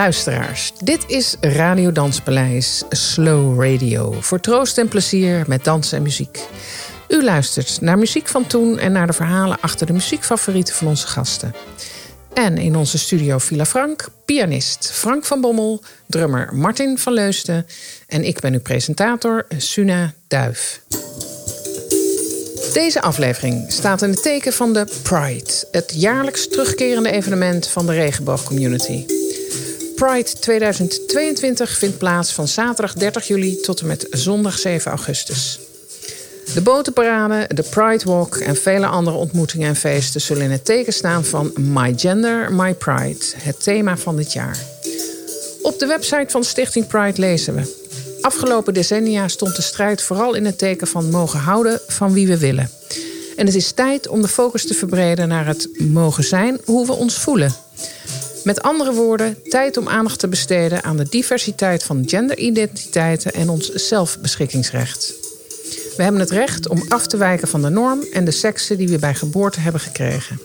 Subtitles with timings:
[0.00, 4.12] Luisteraars, dit is Radio Danspaleis Slow Radio.
[4.20, 6.40] Voor troost en plezier met dans en muziek.
[7.08, 11.06] U luistert naar muziek van toen en naar de verhalen achter de muziekfavorieten van onze
[11.06, 11.54] gasten.
[12.34, 17.66] En in onze studio Villa Frank, pianist Frank van Bommel, drummer Martin van Leusten
[18.06, 20.82] en ik ben uw presentator Suna Duif.
[22.72, 27.92] Deze aflevering staat in het teken van de Pride, het jaarlijks terugkerende evenement van de
[27.92, 29.04] regenboogcommunity.
[30.06, 35.58] Pride 2022 vindt plaats van zaterdag 30 juli tot en met zondag 7 augustus.
[36.54, 40.92] De botenparade, de Pride Walk en vele andere ontmoetingen en feesten zullen in het teken
[40.92, 44.58] staan van My Gender, My Pride, het thema van dit jaar.
[45.62, 47.76] Op de website van Stichting Pride lezen we.
[48.20, 52.38] Afgelopen decennia stond de strijd vooral in het teken van mogen houden van wie we
[52.38, 52.70] willen.
[53.36, 56.92] En het is tijd om de focus te verbreden naar het mogen zijn hoe we
[56.92, 57.54] ons voelen.
[58.44, 63.68] Met andere woorden, tijd om aandacht te besteden aan de diversiteit van genderidentiteiten en ons
[63.68, 65.14] zelfbeschikkingsrecht.
[65.96, 68.88] We hebben het recht om af te wijken van de norm en de seksen die
[68.88, 70.40] we bij geboorte hebben gekregen.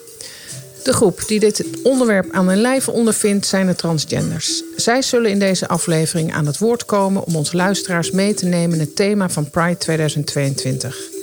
[0.83, 4.63] De groep die dit onderwerp aan hun lijve ondervindt zijn de transgenders.
[4.75, 8.73] Zij zullen in deze aflevering aan het woord komen om onze luisteraars mee te nemen
[8.73, 11.14] in het thema van Pride 2022.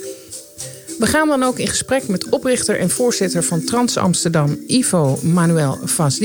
[0.99, 5.79] We gaan dan ook in gesprek met oprichter en voorzitter van Trans Amsterdam, Ivo Manuel
[5.83, 6.19] Vaz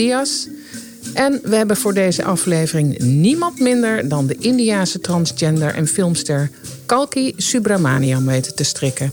[1.14, 6.50] En we hebben voor deze aflevering niemand minder dan de Indiase transgender en filmster
[6.86, 9.12] Kalki Subramaniam weten te strikken.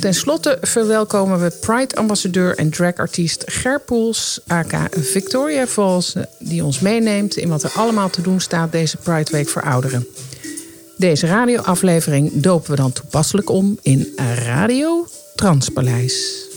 [0.00, 7.36] Ten slotte verwelkomen we Pride-ambassadeur en dragartiest Ger Poels, aka Victoria Falls, die ons meeneemt
[7.36, 10.06] in wat er allemaal te doen staat deze Pride Week voor ouderen.
[10.98, 16.47] Deze radioaflevering dopen we dan toepasselijk om in Radio Transpaleis.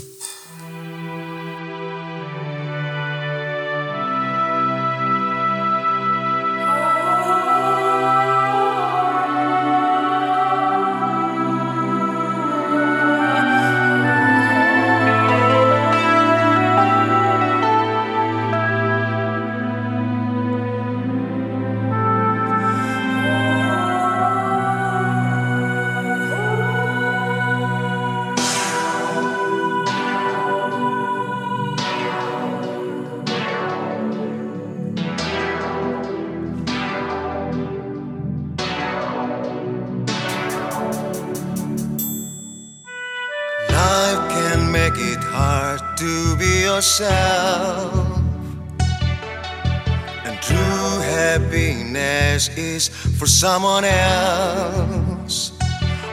[52.51, 55.51] For someone else.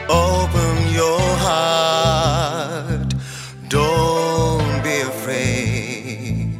[0.09, 3.13] Open your heart,
[3.67, 6.59] don't be afraid.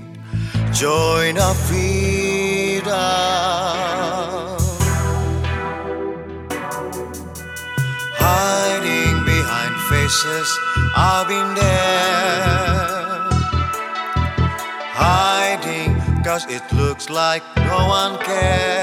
[0.73, 2.93] Join our freedom.
[8.21, 10.49] Hiding behind faces,
[10.95, 12.19] I've been there.
[14.93, 18.78] Hiding, cause it looks like no one cares.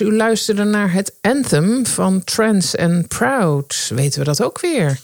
[0.00, 3.90] U luisterde naar het anthem van Trans and Proud.
[3.94, 5.00] Weten we dat ook weer?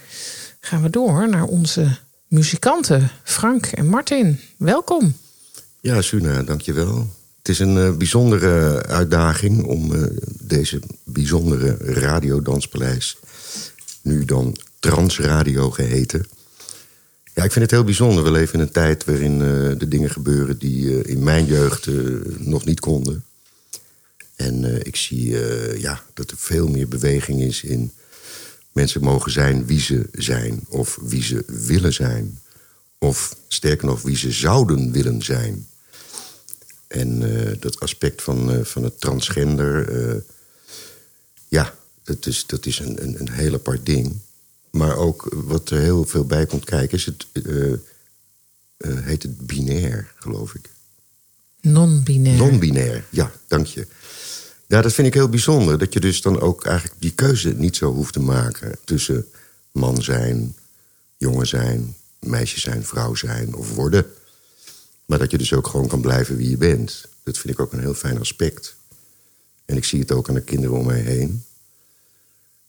[0.60, 1.96] Gaan we door naar onze
[2.28, 4.40] muzikanten, Frank en Martin.
[4.56, 5.16] Welkom.
[5.80, 7.10] Ja, Suna, dankjewel.
[7.38, 10.02] Het is een eh, bijzondere uitdaging om eh,
[10.40, 13.16] deze bijzondere radiodanspaleis,
[14.02, 16.26] nu dan Transradio geheten.
[17.34, 18.24] Ja, ik vind het heel bijzonder.
[18.24, 21.88] We leven in een tijd waarin eh, de dingen gebeuren die in mijn jeugd
[22.38, 23.24] nog niet konden.
[24.42, 27.92] En eh, ik zie eh, ja, dat er veel meer beweging is in
[28.72, 32.38] mensen mogen zijn wie ze zijn, of wie ze willen zijn,
[32.98, 35.66] of sterker nog, wie ze zouden willen zijn.
[36.86, 40.24] En eh, dat aspect van, van het transgender,
[41.48, 41.74] ja,
[42.04, 44.18] dat is, dat is een, een, een heel apart ding.
[44.70, 47.26] Maar ook wat er heel veel bij komt kijken, is het,
[48.86, 50.70] heet het binair, geloof ik.
[51.60, 52.36] Non-binair.
[52.36, 53.86] Non-binair, ja, dank je.
[54.72, 55.78] Ja, dat vind ik heel bijzonder.
[55.78, 59.26] Dat je dus dan ook eigenlijk die keuze niet zo hoeft te maken tussen
[59.72, 60.56] man zijn,
[61.16, 64.06] jongen zijn, meisje zijn, vrouw zijn of worden.
[65.04, 67.04] Maar dat je dus ook gewoon kan blijven wie je bent.
[67.22, 68.76] Dat vind ik ook een heel fijn aspect.
[69.64, 71.44] En ik zie het ook aan de kinderen om mij heen.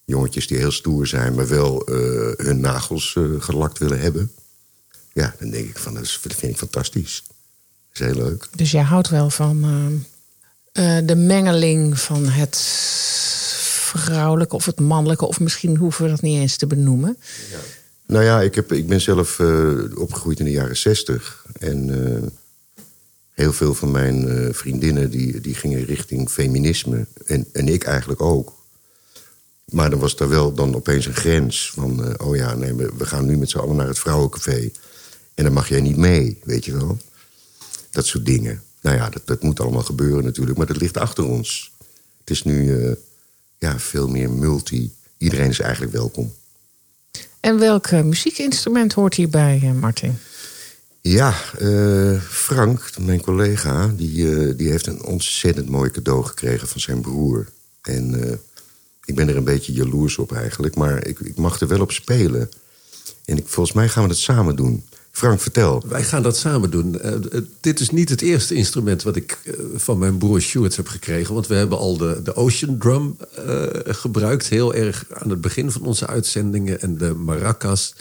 [0.05, 4.31] Jongetjes die heel stoer zijn, maar wel eh, hun nagels eh, gelakt willen hebben.
[5.13, 7.23] Ja, dan denk ik van, dat, vind ik fantastisch.
[7.27, 8.47] Dat is heel leuk.
[8.55, 10.12] Dus jij houdt wel van eh,
[10.73, 12.57] eh, de mengeling van het
[13.95, 17.17] vrouwelijke of het mannelijke, of misschien hoeven we dat niet eens te benoemen.
[18.05, 21.45] Nou ja, ik, heb, ik ben zelf eh, opgegroeid in de jaren zestig.
[21.59, 22.29] En eh,
[23.33, 27.05] heel veel van mijn vriendinnen die, die gingen richting feminisme.
[27.25, 28.53] En, en ik eigenlijk ook.
[29.65, 32.21] Maar dan was er wel dan opeens een grens van...
[32.21, 34.71] oh ja, nee, we, we gaan nu met z'n allen naar het vrouwencafé.
[35.33, 36.97] En dan mag jij niet mee, weet je wel.
[37.91, 38.63] Dat soort dingen.
[38.83, 40.57] Nou ja, dat, dat moet allemaal gebeuren natuurlijk.
[40.57, 41.71] Maar dat ligt achter ons.
[42.19, 42.91] Het is nu eh,
[43.57, 44.93] ja, veel meer multi.
[45.17, 46.33] Iedereen is eigenlijk welkom.
[47.39, 50.17] En welk eh, muziekinstrument hoort hierbij, eh, Martin?
[51.01, 51.31] Ja,
[52.29, 57.47] Frank, mijn collega, die, die heeft een ontzettend mooi cadeau gekregen van zijn broer.
[57.81, 58.39] En
[59.05, 61.91] ik ben er een beetje jaloers op eigenlijk, maar ik, ik mag er wel op
[61.91, 62.49] spelen.
[63.25, 64.83] En ik, volgens mij gaan we het samen doen.
[65.13, 65.83] Frank, vertel.
[65.87, 66.99] Wij gaan dat samen doen.
[66.99, 67.21] Eh, eh,
[67.59, 71.33] dit is niet het eerste instrument wat ik eh, van mijn broer Stuart heb gekregen.
[71.33, 74.47] Want we hebben al de, de Ocean Drum eh, gebruikt.
[74.47, 76.81] Heel erg aan het begin van onze uitzendingen.
[76.81, 77.93] En de maracas.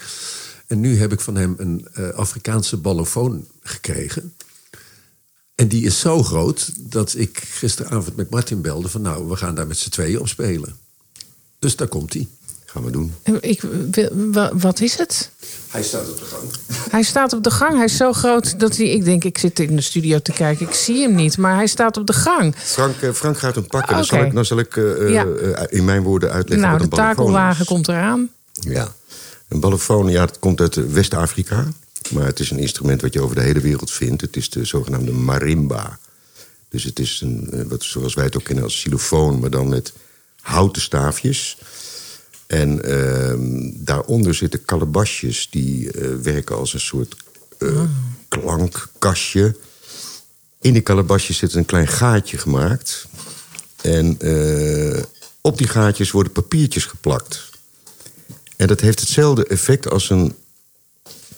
[0.66, 4.34] En nu heb ik van hem een eh, Afrikaanse ballofoon gekregen.
[5.54, 9.02] En die is zo groot dat ik gisteravond met Martin belde van...
[9.02, 10.76] nou, we gaan daar met z'n tweeën op spelen.
[11.58, 12.28] Dus daar komt hij.
[12.64, 13.14] Gaan we doen.
[13.40, 13.62] Ik,
[14.52, 15.30] wat is het?
[15.72, 16.42] Hij staat op de gang.
[16.90, 17.74] Hij staat op de gang.
[17.76, 18.86] Hij is zo groot dat hij.
[18.86, 20.66] Ik denk, ik zit in de studio te kijken.
[20.66, 22.54] Ik zie hem niet, maar hij staat op de gang.
[22.56, 23.94] Frank, eh, Frank gaat hem pakken.
[23.94, 24.26] Dan zal Oké.
[24.26, 24.74] ik, dan zal ik
[25.08, 25.24] Ja.
[25.26, 27.66] eh, in mijn woorden uitleggen nou, wat de takelwagen is.
[27.66, 28.30] komt eraan.
[28.52, 28.92] Ja.
[29.48, 31.66] Een ballofoon, ja, dat komt uit West-Afrika.
[32.10, 34.20] Maar het is een instrument wat je over de hele wereld vindt.
[34.20, 35.98] Het is de zogenaamde marimba.
[36.68, 39.38] Dus het is een, wat, zoals wij het ook kennen als xylofoon...
[39.40, 39.92] maar dan met
[40.40, 41.58] houten staafjes.
[42.52, 45.48] En ehm, daaronder zitten calabasjes...
[45.50, 47.16] die eh, werken als een soort
[47.58, 47.82] eh,
[48.28, 49.56] klankkastje.
[50.60, 53.06] In die calabasjes zit een klein gaatje gemaakt.
[53.82, 55.02] En eh,
[55.40, 57.50] op die gaatjes worden papiertjes geplakt.
[58.56, 60.34] En dat heeft hetzelfde effect als een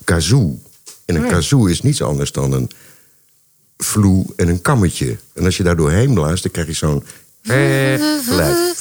[0.04, 0.58] kazoo.
[1.04, 2.70] En een Oh kazoo is niets anders dan een
[3.76, 5.16] vloe en een kammetje.
[5.32, 7.04] En als je daar doorheen blaast, dan krijg je zo'n...
[8.24, 8.78] geluid.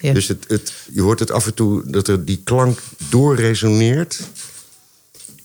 [0.00, 0.12] Ja.
[0.12, 4.20] Dus het, het, je hoort het af en toe dat er die klank doorresoneert.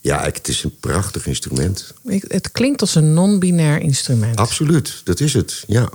[0.01, 1.93] Ja, ik- het is een prachtig instrument.
[2.27, 4.37] Het klinkt als een non-binair instrument.
[4.37, 5.89] Absoluut, dat is het, ja.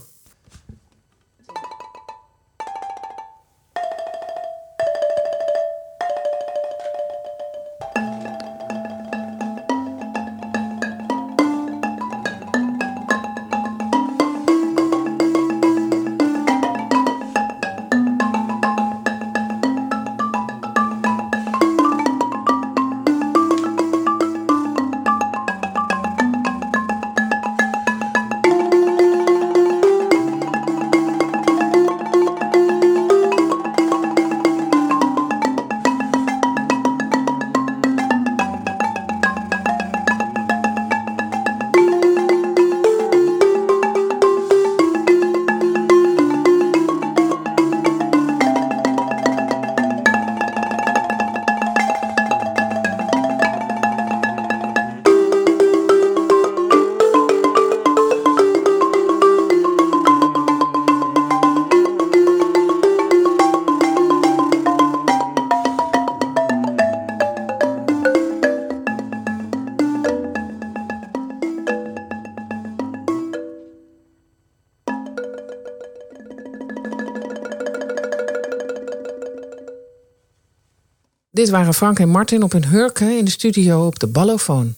[81.39, 84.77] Dit waren Frank en Martin op hun hurken in de studio op de ballofoon.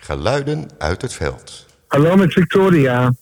[0.00, 1.66] Geluiden uit het veld.
[1.86, 3.14] Hallo met Victoria.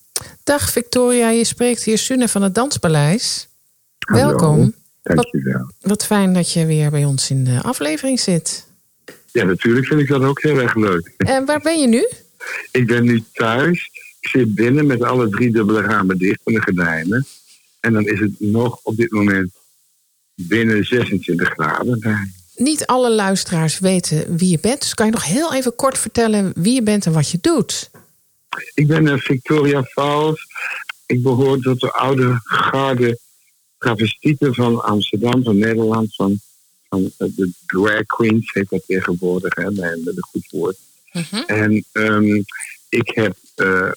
[0.44, 3.48] Dag Victoria, je spreekt hier Sune van het Danspaleis.
[3.98, 4.26] Hallo.
[4.26, 4.74] Welkom.
[5.02, 5.72] Dankjewel.
[5.80, 8.66] Wat fijn dat je weer bij ons in de aflevering zit.
[9.32, 11.14] Ja, natuurlijk vind ik dat ook heel erg leuk.
[11.16, 12.08] En waar ben je nu?
[12.70, 13.90] Ik ben nu thuis.
[14.20, 17.26] Ik zit binnen met alle drie dubbele ramen dicht en de gordijnen.
[17.80, 19.50] En dan is het nog op dit moment
[20.34, 22.32] binnen 26 graden.
[22.56, 24.80] Niet alle luisteraars weten wie je bent.
[24.80, 27.90] Dus kan je nog heel even kort vertellen wie je bent en wat je doet?
[28.74, 30.46] Ik ben eh, Victoria Falls.
[31.06, 33.18] Ik behoor tot de oude garde
[33.78, 36.40] travestieten van Amsterdam, van Nederland, van,
[36.88, 40.76] van eh, de drag queens, heet dat tegenwoordig, hè, met een goed woord.
[41.46, 42.42] En ehm,
[42.88, 43.90] ik heb eh,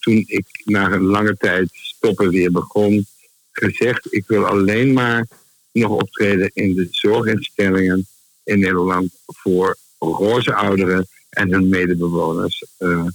[0.00, 1.70] toen ik na een lange tijd
[2.02, 3.06] stoppen weer begon,
[3.52, 5.28] gezegd: ik wil alleen maar
[5.72, 8.06] nog optreden in de zorginstellingen
[8.44, 12.64] in Nederland voor roze ouderen en hun medebewoners.
[12.78, 13.06] eh,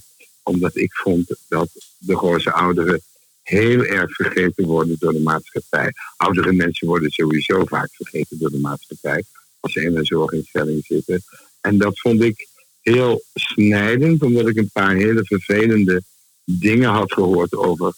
[0.42, 1.68] omdat ik vond dat
[1.98, 3.00] de roze ouderen
[3.42, 5.92] heel erg vergeten worden door de maatschappij.
[6.16, 9.24] Oudere mensen worden sowieso vaak vergeten door de maatschappij
[9.60, 11.22] als ze in een zorginstelling zitten.
[11.60, 12.48] En dat vond ik
[12.80, 16.02] heel snijdend, omdat ik een paar hele vervelende
[16.44, 17.94] dingen had gehoord over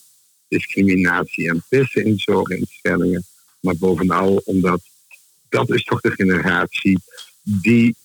[0.50, 3.24] discriminatie en pesten in zorginstellingen.
[3.60, 4.80] Maar bovenal omdat
[5.48, 7.00] dat is toch de generatie
[7.42, 7.96] die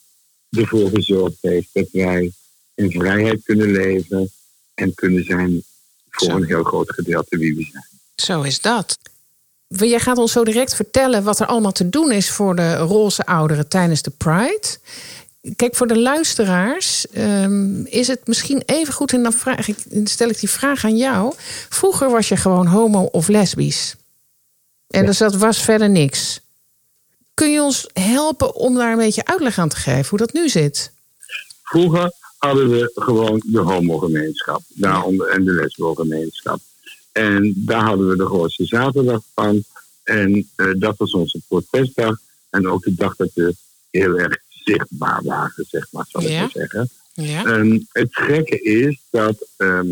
[0.49, 2.31] ervoor gezorgd heeft dat wij
[2.75, 4.31] in vrijheid kunnen leven
[4.73, 5.63] en kunnen zijn
[6.09, 6.35] voor Zo.
[6.35, 7.87] een heel groot gedeelte wie we zijn.
[8.15, 8.97] Zo is dat.
[9.67, 13.25] Jij gaat ons zo direct vertellen wat er allemaal te doen is voor de roze
[13.25, 14.77] ouderen tijdens de Pride.
[15.55, 20.29] Kijk, voor de luisteraars ehm, is het misschien even goed, en dan vraag ik, stel
[20.29, 21.33] ik die vraag aan jou.
[21.69, 23.95] Vroeger was je gewoon homo of lesbisch.
[24.87, 26.39] En dus dat was verder niks.
[27.33, 30.49] Kun je ons helpen om daar een beetje uitleg aan te geven hoe dat nu
[30.49, 30.91] zit?
[31.63, 36.59] Vroeger hadden we gewoon de homogemeenschap daaronder, en de lesbogemeenschap.
[37.11, 39.63] En daar hadden we de grootste zaterdag van.
[40.03, 42.19] En eh, dat was onze protestdag.
[42.49, 43.55] En ook de dag dat we
[43.89, 46.39] heel erg zichtbaar waren, zeg maar, zal ik Ja.
[46.39, 46.89] maar zeggen.
[47.13, 47.43] Ja.
[47.45, 49.87] Ehm, het gekke is dat ehm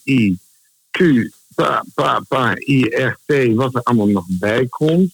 [0.00, 5.12] LHBTIQ, pa, pa, pa, IRT, wat er allemaal nog bij komt,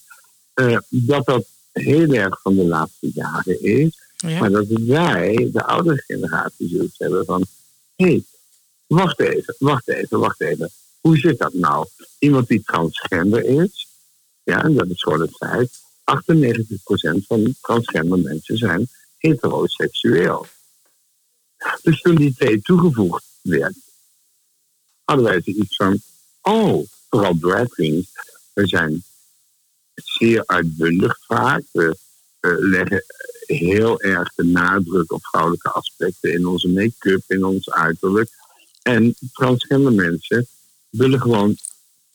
[0.55, 3.99] eh, dat dat heel erg van de laatste jaren is.
[4.17, 4.39] ja.
[4.41, 7.45] Maar dat wij, de oudere generatie, zoiets hebben van:
[7.97, 8.25] hé, hey,
[8.87, 10.71] wacht even, wacht even, wacht even.
[11.01, 11.87] Hoe zit dat nou?
[12.19, 13.87] Iemand die transgender is,
[14.43, 15.71] ja, en dat is gewoon het feit.
[16.07, 20.47] 98% van transgender mensen zijn heteroseksueel.
[21.83, 23.77] Dus toen die twee toegevoegd werd,
[25.05, 26.01] hadden wij zoiets van:
[26.41, 28.13] oh, vooral drag queens,
[28.53, 29.05] we zijn
[29.95, 31.63] zeer uitbundig vaak.
[31.71, 31.97] We
[32.59, 33.05] leggen
[33.47, 38.31] heel erg de nadruk op vrouwelijke aspecten in onze make-up, in ons uiterlijk.
[38.83, 40.47] En transgender mensen
[40.91, 41.57] willen gewoon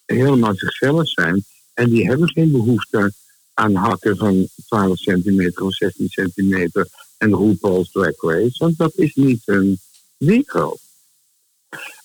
[0.05, 1.45] helemaal zichzelf zijn.
[1.73, 3.13] En die hebben geen behoefte
[3.61, 6.87] aan hakken van 12 centimeter of 16 centimeter
[7.17, 8.55] en RuPaul's Drag Race.
[8.57, 9.79] Want dat is niet hun
[10.17, 10.79] wereld.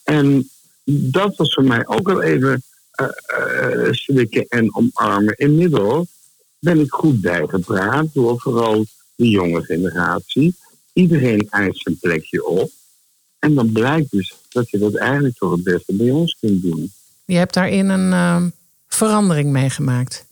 [0.05, 0.51] En
[0.85, 5.37] dat was voor mij ook wel even eh, eh, slikken en omarmen.
[5.37, 6.09] Inmiddels
[6.59, 8.85] ben ik goed bijgepraat door vooral
[9.15, 10.57] de jonge generatie.
[10.93, 12.71] Iedereen eist zijn plekje op.
[13.39, 16.93] En dan blijkt dus dat je dat eigenlijk toch het beste bij ons kunt doen.
[17.25, 18.49] Je hebt daarin een ehm,
[18.89, 20.27] verandering meegemaakt.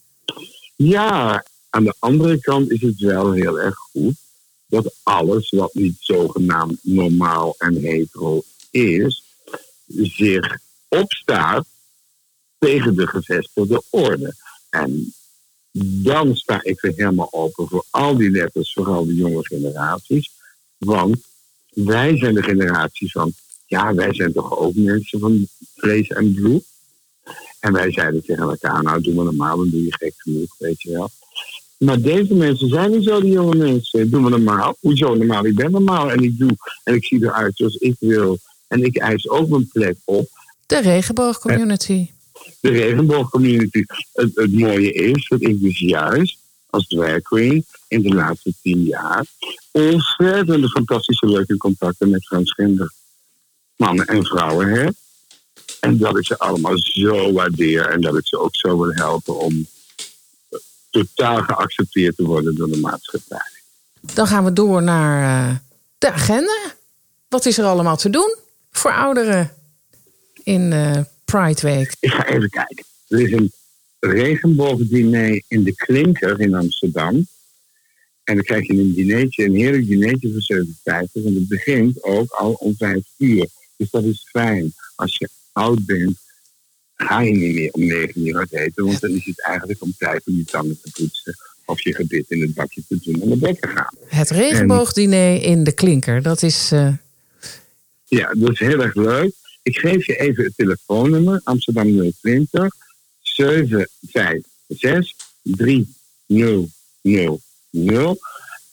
[0.76, 4.14] Ja, aan de andere kant is het wel heel erg goed
[4.66, 9.22] dat alles wat niet zogenaamd normaal en hetero is,
[9.86, 11.66] zich opstaat
[12.58, 14.34] tegen de gevestigde orde.
[14.70, 15.14] En
[16.02, 20.30] dan sta ik er helemaal open voor al die letters, vooral de jonge generaties.
[20.78, 21.16] Want
[21.68, 23.32] wij zijn de generatie van,
[23.66, 26.64] ja, wij zijn toch ook mensen van vlees en bloed.
[27.64, 30.82] En wij zeiden tegen elkaar, nou doe maar normaal, dan doe je gek genoeg, weet
[30.82, 31.10] je wel.
[31.78, 34.10] Maar deze mensen zijn niet zo, die jonge mensen.
[34.10, 34.76] Doe maar normaal.
[34.80, 35.46] Hoezo normaal?
[35.46, 36.56] Ik ben normaal en ik doe.
[36.84, 38.38] En ik zie eruit zoals ik wil.
[38.68, 40.28] En ik eis ook mijn plek op.
[40.66, 42.10] De regenboogcommunity.
[42.60, 43.84] De regenboogcommunity.
[44.12, 46.38] Het, het mooie is dat ik dus juist
[46.70, 49.26] als drag queen in de laatste tien jaar
[49.70, 52.92] ontzettende fantastische leuke contacten met transgender
[53.76, 54.94] mannen en vrouwen heb.
[55.84, 59.38] En dat ik ze allemaal zo waardeer en dat ik ze ook zo wil helpen
[59.38, 59.66] om
[60.90, 63.50] totaal geaccepteerd te worden door de maatschappij.
[64.00, 65.56] Dan gaan we door naar eh,
[65.98, 66.74] de agenda.
[67.28, 68.36] Wat is er allemaal te doen
[68.70, 69.52] voor ouderen
[70.42, 71.96] in eh, Pride Week?
[72.00, 72.84] Ik ga even kijken.
[73.08, 73.52] Er is een
[74.00, 77.26] regenboogdiner in de Klinker in Amsterdam.
[78.24, 81.24] En dan krijg je een dinertje, een heerlijk dinertje voor 57.
[81.24, 83.46] En het begint ook al om 5 uur.
[83.76, 84.74] Dus dat is fijn.
[84.94, 86.16] Als je oud bent,
[86.94, 88.84] ga je niet meer om 9 uur uit eten.
[88.84, 91.34] Want dan is het eigenlijk om tijd om je tanden te poetsen.
[91.66, 93.94] Of je gebit in het bakje te doen en naar bed te gaan.
[94.06, 96.22] Het regenboogdiner in de Klinker.
[96.22, 96.72] Dat is...
[96.72, 96.92] eh,
[98.06, 99.32] Ja, dat is heel erg leuk.
[99.62, 101.40] Ik geef je even het telefoonnummer.
[101.44, 102.74] Amsterdam 020
[103.20, 106.72] 756 3000.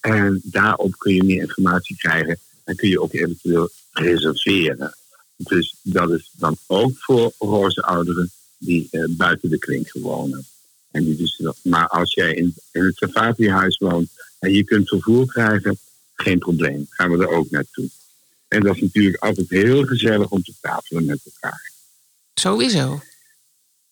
[0.01, 2.39] En daarop kun je meer informatie krijgen.
[2.63, 4.95] En kun je ook eventueel reserveren.
[5.43, 10.45] Dus dat is dan ook voor roze ouderen die eh, buiten de klink wonen.
[10.91, 15.25] En die dus, maar als jij in, in het safari-huis woont en je kunt vervoer
[15.25, 15.77] krijgen,
[16.13, 16.85] geen probleem.
[16.89, 17.89] Gaan we er ook naartoe.
[18.47, 21.71] En dat is natuurlijk altijd heel gezellig om te tafelen met elkaar.
[22.33, 23.01] sowieso.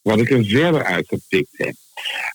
[0.01, 1.75] Wat ik er verder uitgepikt heb.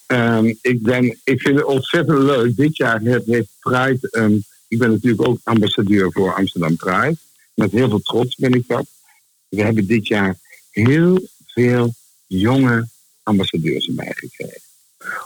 [0.06, 2.56] Ehm, ik, ben, ik vind het ontzettend leuk.
[2.56, 4.38] Dit jaar heeft, heeft Pride.
[4.68, 7.16] ik ben natuurlijk ook ambassadeur voor Amsterdam Pride.
[7.54, 8.86] Met heel veel trots ben ik dat.
[9.54, 10.38] We hebben dit jaar
[10.70, 11.94] heel veel
[12.26, 12.88] jonge
[13.22, 14.60] ambassadeurs erbij gekregen.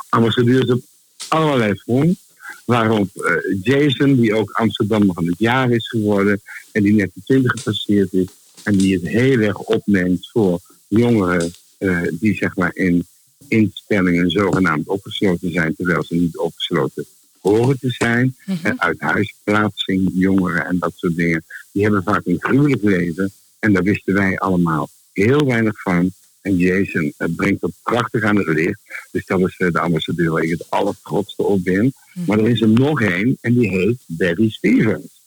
[0.08, 0.82] Ambassadeurs op
[1.28, 2.18] allerlei fronten.
[2.64, 6.40] Waarop eh, Jason, die ook Amsterdam van het jaar is geworden.
[6.72, 8.26] En die net de 20 gepasseerd is.
[8.62, 13.06] En die het heel erg opneemt voor jongeren eh, die zeg maar in
[13.48, 15.74] instellingen zogenaamd opgesloten zijn.
[15.76, 17.06] Terwijl ze niet opgesloten
[17.40, 18.36] horen te zijn.
[18.62, 21.44] En uit huisplaatsing, jongeren en dat soort dingen.
[21.72, 23.32] Die hebben vaak een gruwelijk leven.
[23.59, 26.11] En daar wisten wij allemaal heel weinig van.
[26.40, 28.81] En Jason brengt dat prachtig aan het licht.
[29.11, 31.92] Dus dat is eh, de ambassadeur waar ik het allertrotste op ben.
[32.27, 35.21] Maar er is er nog één en die heet Barry Stevens.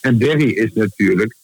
[0.00, 1.36] En Barry is natuurlijk,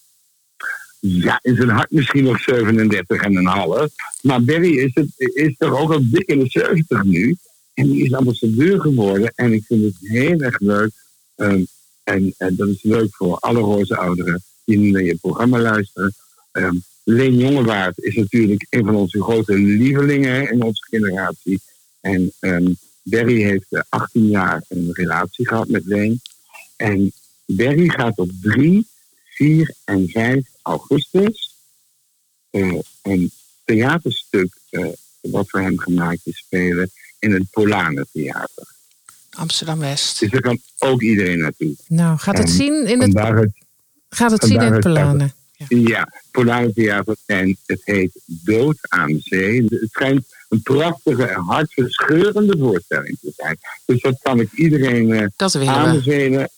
[1.00, 3.92] ja, in zijn hart misschien nog 37 en een half.
[4.22, 7.36] Maar Barry is, het, is toch ook al dik in de 70 nu.
[7.74, 9.32] En die is ambassadeur geworden.
[9.34, 10.90] En ik vind het heel erg leuk.
[11.34, 11.62] Ehm,
[12.04, 16.14] en, en dat is leuk voor alle roze ouderen die nu naar je programma luisteren.
[16.54, 21.60] Ehm, Leen Jongewaard is natuurlijk een van onze grote lievelingen in onze generatie.
[22.00, 26.20] En ehm, Barry heeft eh, 18 jaar een relatie gehad met Leen.
[26.76, 27.12] En
[27.46, 28.86] Barry gaat op 3,
[29.24, 31.54] 4 en 5 augustus
[32.50, 33.30] eh, een
[33.64, 34.86] theaterstuk eh,
[35.20, 38.66] wat voor hem gemaakt is spelen in het Polane Theater.
[39.30, 40.20] Amsterdam-West.
[40.20, 41.74] Dus daar kan ook iedereen naartoe.
[41.88, 43.50] Nou, gaat het En zien in het,
[44.08, 44.82] gaat het zien in het
[45.68, 49.62] Ja, Polare Theater en het heet Dood aan Zee.
[49.62, 53.58] Het schijnt een prachtige en hartverscheurende voorstelling te zijn.
[53.84, 55.30] Dus dat kan ik iedereen we.
[55.66, 56.48] aanbevelen.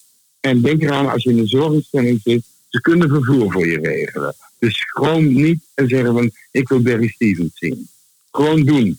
[0.41, 4.35] En denk eraan, als je in een zorginstelling zit, ze kunnen vervoer voor je regelen.
[4.59, 7.89] Dus gewoon niet en zeggen van, ik wil Barry Stevens zien.
[8.31, 8.99] Gewoon doen.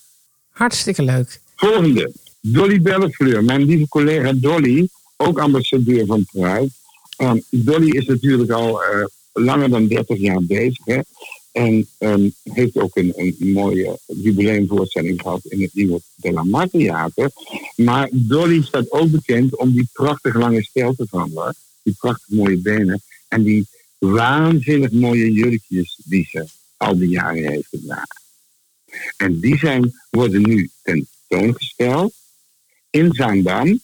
[0.51, 1.39] Hartstikke leuk.
[1.55, 2.11] Volgende.
[2.41, 6.69] Dolly Bellefleur, mijn lieve collega Dolly, ook ambassadeur van Pride.
[7.17, 9.05] Um, Dolly is natuurlijk al eh,
[9.39, 10.85] langer dan 30 jaar bezig.
[10.85, 10.99] Hè?
[11.51, 16.69] En ehm, heeft ook een, een mooie jubileumvoorstelling gehad in het nieuwe De La Mar
[16.69, 17.31] Theater.
[17.75, 21.53] Maar Dolly staat ook bekend om die prachtig lange stelte van haar.
[21.83, 23.01] Die prachtig mooie benen.
[23.27, 26.45] En die waanzinnig mooie jurkjes die ze
[26.77, 28.21] al die jaren heeft gedragen.
[29.17, 32.13] En die zijn, worden nu tentoongesteld
[32.89, 33.79] in Zaandam.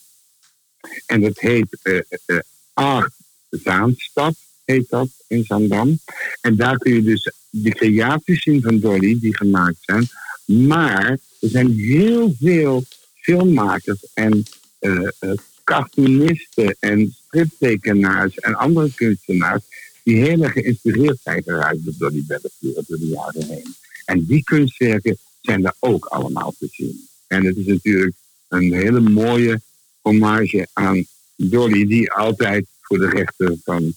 [1.06, 2.38] En dat heet eh eh,
[2.74, 3.13] Art
[3.50, 5.99] Zaanstad, heet dat in Zaandam.
[6.41, 10.08] En daar kun je dus de creaties zien van Dolly die gemaakt zijn.
[10.45, 14.43] Maar er zijn heel veel filmmakers en
[14.80, 15.32] eh, eh,
[15.63, 19.62] cartoonisten en striptekenaars en andere kunstenaars
[20.04, 23.76] die heel erg geïnspireerd zijn geraakt door Dolly Bellefleur door de jaren heen.
[24.06, 27.08] En die kunstwerken zijn daar ook allemaal te zien.
[27.28, 28.15] En het is natuurlijk
[28.47, 29.62] een hele mooie
[30.02, 33.93] hommage aan Dolly, die altijd voor de rechten van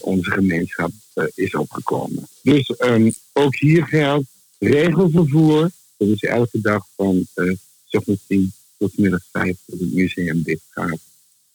[0.00, 2.28] onze gemeenschap eh, is opgekomen.
[2.42, 5.70] Dus ehm, ook hier geldt regelvervoer.
[5.96, 7.54] Dat is elke dag van uh,
[7.90, 10.98] ochtends 10 tot middag 5 tot het museum dicht gaat.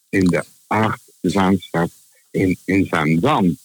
[0.09, 1.89] In de 8 Zaanstad
[2.31, 3.57] in, in Zaandam.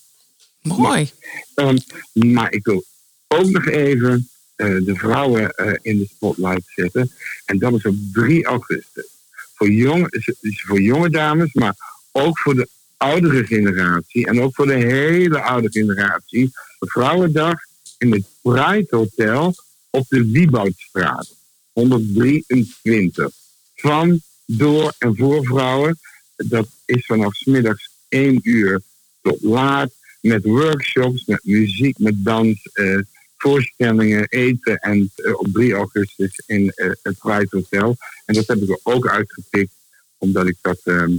[0.63, 1.11] Mooi.
[1.55, 1.77] Um,
[2.13, 2.85] maar ik wil
[3.29, 7.13] ook nog even uh, de vrouwen uh, in de spotlight zetten.
[7.45, 9.07] En dat is op 3 augustus.
[9.55, 11.77] Voor jonge, is voor jonge dames, maar
[12.13, 12.69] ook voor de
[13.01, 14.27] oudere generatie.
[14.27, 16.51] En ook voor de hele oude generatie.
[16.79, 17.55] De Vrouwendag
[17.99, 19.55] in het Pride Hotel
[19.91, 21.35] op de Wieboudstraat.
[21.73, 23.31] 123.
[23.75, 25.99] Van, door en voor vrouwen.
[26.37, 28.81] Dat is vanaf middags 1 uur
[29.23, 32.99] tot laat met workshops, met muziek, met dans, uh,
[33.37, 37.97] voorstellingen, eten en eh, op 3 augustus in eh, het Pride Hotel.
[38.25, 39.73] En dat heb ik er ook uitgepikt,
[40.19, 41.13] omdat ik dat, ehm,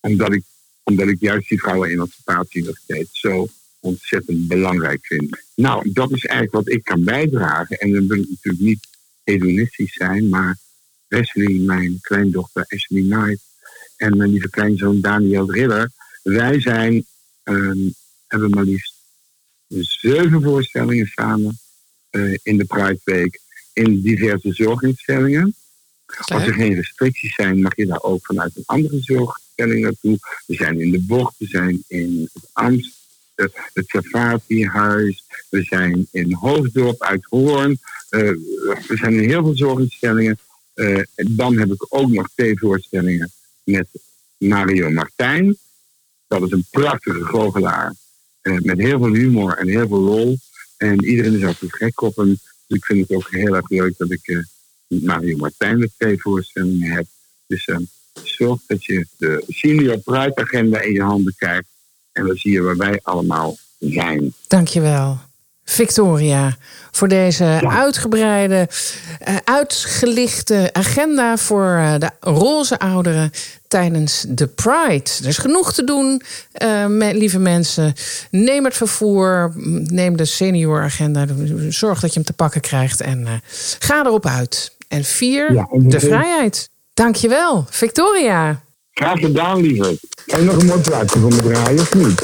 [0.00, 0.42] omdat ik,
[0.88, 3.48] omdat ik juist die vrouwenemancipatie nog steeds zo
[3.80, 5.38] ontzettend belangrijk vind.
[5.54, 7.76] Nou, dat is eigenlijk wat ik kan bijdragen.
[7.76, 8.86] En dan wil ik natuurlijk niet
[9.24, 10.56] hedonistisch zijn, maar
[11.08, 13.40] Wesley, mijn kleindochter Ashley Knight
[13.96, 15.90] en mijn lieve kleinzoon Daniel Riller,
[16.22, 17.06] wij zijn,
[17.42, 17.78] ehm,
[18.26, 18.94] hebben maar liefst
[19.78, 21.58] zeven voorstellingen samen
[22.10, 23.40] eh, in de Pride Week
[23.72, 25.54] in diverse zorginstellingen.
[26.06, 29.00] Als er geen restricties zijn, mag je daar ook vanuit een andere
[29.56, 30.18] naartoe.
[30.46, 32.96] We zijn in de Bocht, we zijn in het Amst,
[33.34, 37.78] eh, het Safati-huis, we zijn in Hoofddorp uit Hoorn.
[38.08, 38.20] Eh,
[38.88, 40.38] we zijn in heel veel zorginstellingen.
[40.74, 43.88] Eh, dan heb ik ook nog twee voorstellingen met
[44.36, 45.56] Mario Martijn.
[46.26, 47.94] Dat is een prachtige goochelaar.
[48.62, 50.38] met heel veel humor en heel veel lol.
[50.76, 52.38] En iedereen is altijd gek op hem.
[52.66, 54.44] Dus ik vind het ook heel erg leuk dat ik
[54.86, 57.06] met Mario Martijn de twee voorstellingen heb.
[57.46, 57.76] Dus eh,
[58.22, 61.66] zorg dat je de Senior Pride agenda in je handen krijgt.
[62.12, 64.34] En dan zie je waar wij allemaal zijn.
[64.48, 65.18] Dankjewel.
[65.68, 66.56] Victoria,
[66.90, 68.68] voor deze uitgebreide,
[69.20, 73.30] eh, uitgelichte agenda voor eh, de roze ouderen
[73.68, 75.10] tijdens de Pride.
[75.22, 77.92] Er is genoeg te doen, eh, lieve mensen.
[78.30, 79.52] Neem het vervoer,
[79.84, 81.26] neem de senioragenda,
[81.68, 83.42] zorg dat je hem te pakken krijgt en
[83.78, 84.74] ga erop uit.
[84.88, 86.68] En vier Ja, en- de vrijheid.
[86.96, 88.64] Dankjewel, Victoria.
[88.92, 89.98] Graag gedaan, lieve.
[90.26, 92.20] Kan je nog een mooi plaatje voor me draaien of niet?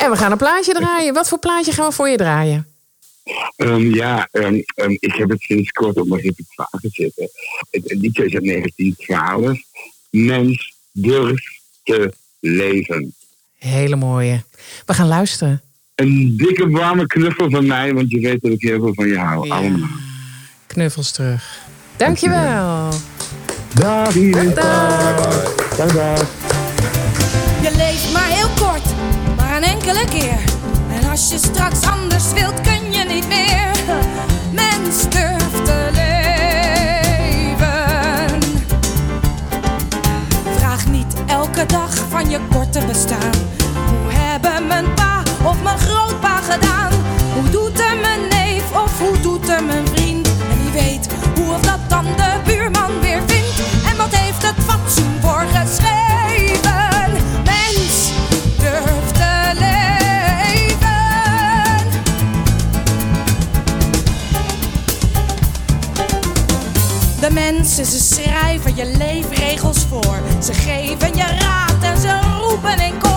[0.00, 1.14] En we gaan een plaatje draaien.
[1.14, 2.66] Wat voor plaatje gaan we voor je draaien?
[3.56, 7.26] Ehm, ja, ehm, ehm, ik heb het sinds kort op mijn repertoire hè.
[7.70, 9.58] Het, liedje is uit 1912.
[10.10, 13.14] Mens durft te leven.
[13.58, 14.42] Hele mooie.
[14.86, 15.62] We gaan luisteren.
[15.94, 19.18] Een dikke warme knuffel van mij, want je weet dat ik heel veel van je
[19.18, 19.46] hou.
[19.46, 19.54] Ja.
[19.54, 19.88] Allemaal.
[20.66, 21.58] Knuffels terug.
[21.96, 22.92] Dankjewel.
[23.74, 24.12] Dag.
[24.12, 25.14] Dag.
[25.76, 26.18] Dag, dag.
[27.60, 28.82] Je leeft maar heel kort,
[29.36, 30.38] maar een enkele keer.
[31.02, 33.70] En als je straks anders wilt, kun je niet meer.
[34.52, 36.18] Mens durft te leven.
[40.58, 43.32] Vraag niet elke dag van je korte bestaan.
[44.02, 46.69] Hoe hebben mijn pa of mijn grootpa gedaan?
[67.32, 70.20] Mensen, ze schrijven je leefregels voor.
[70.42, 73.09] Ze geven je raad en ze roepen in.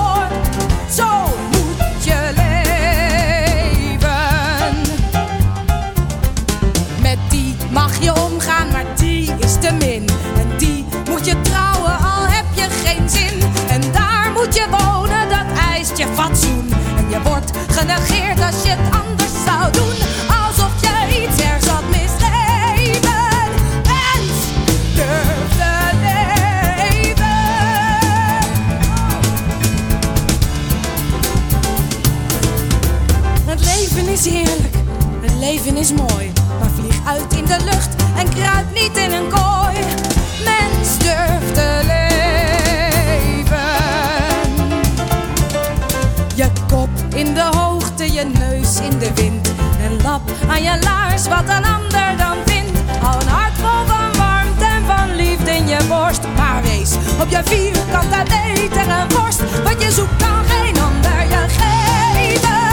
[14.44, 16.74] Moet je wonen, dat eist je fatsoen.
[16.98, 19.96] En je wordt genegeerd als je het anders zou doen.
[20.46, 23.24] Alsof je iets ergs had misleven.
[23.84, 24.38] Mens,
[24.96, 27.26] durf te leven.
[33.46, 34.76] Het leven is heerlijk,
[35.22, 36.32] het leven is mooi.
[36.60, 40.03] Maar vlieg uit in de lucht en kruip niet in een kooi.
[50.54, 52.80] Aan je laars wat een ander dan vindt.
[53.00, 56.22] Hou een hart vol van warmte en van liefde in je borst.
[56.36, 59.42] Maar wees op je vierkante meter een worst.
[59.64, 62.73] Wat je zoekt kan geen ander je geven.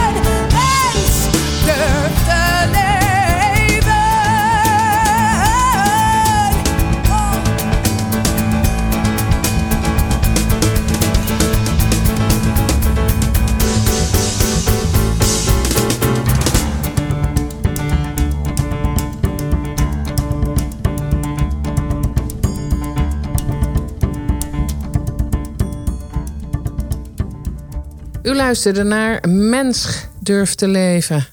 [28.31, 31.27] U luisterde naar Mens durft te leven.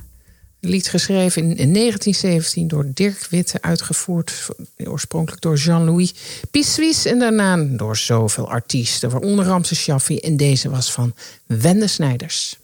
[0.59, 4.47] Lied geschreven in 1917 door Dirk Witte, uitgevoerd
[4.83, 6.13] oorspronkelijk door Jean-Louis
[6.51, 11.13] Pissuis en daarna door zoveel artiesten, waaronder Ramses Shaffi en deze was van
[11.45, 12.57] Wende Snijders.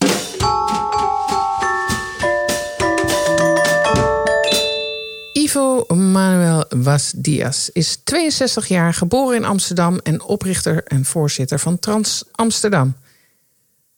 [5.33, 11.79] Ivo Manuel Vaz Diaz is 62 jaar, geboren in Amsterdam en oprichter en voorzitter van
[11.79, 12.95] Trans Amsterdam.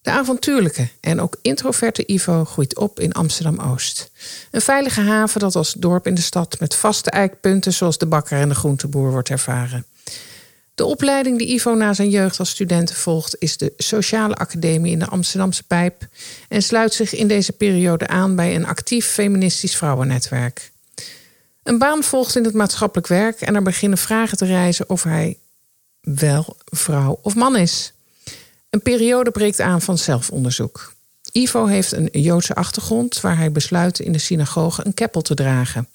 [0.06, 4.12] De avontuurlijke en ook introverte Ivo groeit op in Amsterdam-Oost.
[4.52, 8.40] Een veilige haven dat als dorp in de stad met vaste eikpunten zoals de bakker
[8.40, 9.86] en de groenteboer wordt ervaren.
[10.76, 15.00] De opleiding die Ivo na zijn jeugd als student volgt is de Sociale Academie in
[15.00, 16.08] de Amsterdamse Pijp
[16.50, 20.72] en sluit zich in deze periode aan bij een actief feministisch vrouwennetwerk.
[21.64, 25.38] Een baan volgt in het maatschappelijk werk en er beginnen vragen te reizen of hij
[26.02, 27.94] wel vrouw of man is.
[28.76, 30.94] Een periode breekt aan van zelfonderzoek.
[31.32, 35.88] Ivo heeft een Joodse achtergrond waar hij besluit in de synagoge een keppel te dragen.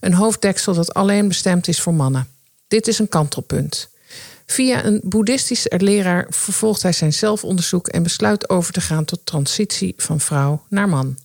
[0.00, 2.28] Een hoofddeksel dat alleen bestemd is voor mannen.
[2.68, 3.88] Dit is een kantelpunt.
[4.46, 9.94] Via een boeddhistisch leraar vervolgt hij zijn zelfonderzoek en besluit over te gaan tot transitie
[9.96, 11.16] van vrouw naar man.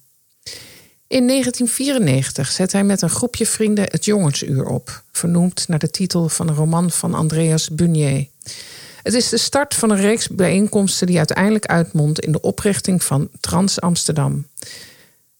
[1.07, 6.29] In 1994 zet hij met een groepje vrienden het Jongensuur op, vernoemd naar de titel
[6.29, 8.27] van een roman van Andreas Bunier.
[9.09, 13.29] Het is de start van een reeks bijeenkomsten die uiteindelijk uitmondt in de oprichting van
[13.39, 14.47] Trans Amsterdam.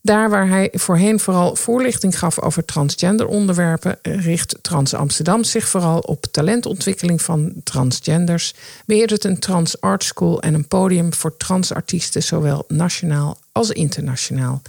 [0.02, 6.00] Daar waar hij voorheen vooral voorlichting gaf over transgender onderwerpen, richt Trans Amsterdam zich vooral
[6.00, 8.54] op talentontwikkeling van transgenders,
[8.86, 14.62] beheert het een trans art school en een podium voor transartiesten, zowel nationaal als internationaal.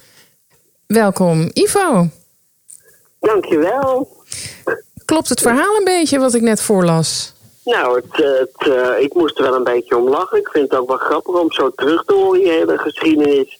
[0.87, 2.09] Welkom, Ivo.
[3.21, 4.17] Dankjewel.
[5.05, 7.33] Klopt het verhaal een beetje wat ik net voorlas?
[7.71, 10.39] Nou, het, het, eh, ik moest er wel een beetje om lachen.
[10.39, 13.59] Ik vind het ook wel grappig om zo terug te horen, je hele geschiedenis.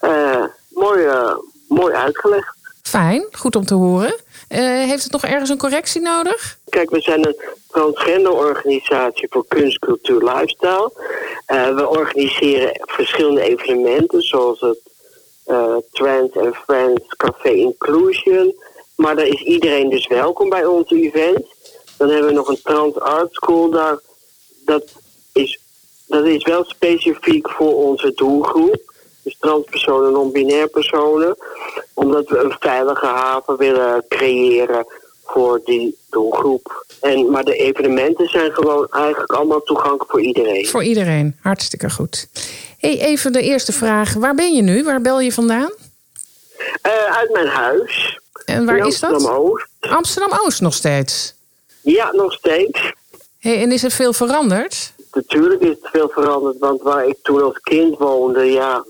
[0.00, 1.36] Eh, mooi, eh,
[1.68, 2.54] mooi uitgelegd.
[2.82, 4.14] Fijn, goed om te horen.
[4.48, 6.58] Heeft het nog ergens een correctie nodig?
[6.68, 7.36] Kijk, we zijn een
[7.68, 10.92] transgenderorganisatie voor kunst, cultuur, lifestyle.
[11.46, 14.78] We organiseren verschillende evenementen, zoals het
[15.92, 18.54] Trans and Friends Café Inclusion.
[18.96, 21.55] Maar daar is iedereen dus welkom bij onze event.
[21.96, 23.98] Dan hebben we nog een Trans Art School daar.
[24.64, 24.92] Dat
[25.32, 25.60] is,
[26.06, 28.94] dat is wel specifiek voor onze doelgroep.
[29.22, 31.36] Dus transpersonen, non-binair personen.
[31.94, 34.86] Omdat we een veilige haven willen creëren
[35.24, 36.84] voor die doelgroep.
[37.00, 40.66] En, maar de evenementen zijn gewoon eigenlijk allemaal toegankelijk voor iedereen.
[40.66, 42.28] Voor iedereen, hartstikke goed.
[42.78, 44.14] Hey, even de eerste vraag.
[44.14, 44.84] Waar ben je nu?
[44.84, 45.72] Waar bel je vandaan?
[46.82, 48.20] Eh, uit mijn huis.
[48.44, 49.10] En waar is dat?
[49.10, 49.66] Amsterdam-Oost.
[49.80, 51.35] Amsterdam-Oost nog steeds.
[51.92, 52.92] Ja, nog steeds.
[53.38, 54.92] Hey, en is er veel veranderd?
[55.12, 58.84] Natuurlijk is het veel veranderd, want waar ik toen als kind woonde, ja,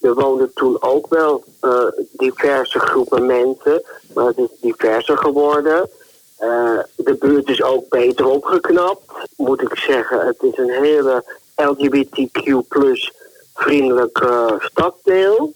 [0.00, 3.82] er woonden toen ook wel eh, diverse groepen mensen,
[4.14, 5.90] maar het is diverser geworden.
[6.36, 10.26] Eh, de buurt is ook beter opgeknapt, moet ik zeggen.
[10.26, 12.64] Het is een hele LGBTQ
[13.54, 15.52] vriendelijk eh, staddeel,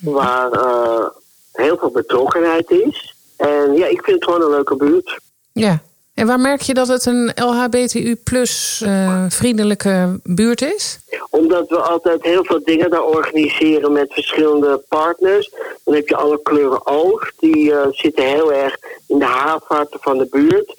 [0.00, 1.06] waar eh,
[1.52, 3.14] heel veel betrokkenheid is.
[3.36, 5.24] En ja, ik vind het gewoon een leuke buurt.
[5.60, 5.82] Ja.
[6.14, 10.98] En waar merk je dat het een LHBTU plus eh, vriendelijke buurt is?
[11.30, 15.52] Omdat we altijd heel veel dingen daar organiseren met verschillende partners.
[15.84, 17.30] Dan heb je alle kleuren oog.
[17.38, 20.74] Die eh, zitten heel erg in de haarvaarten van de buurt.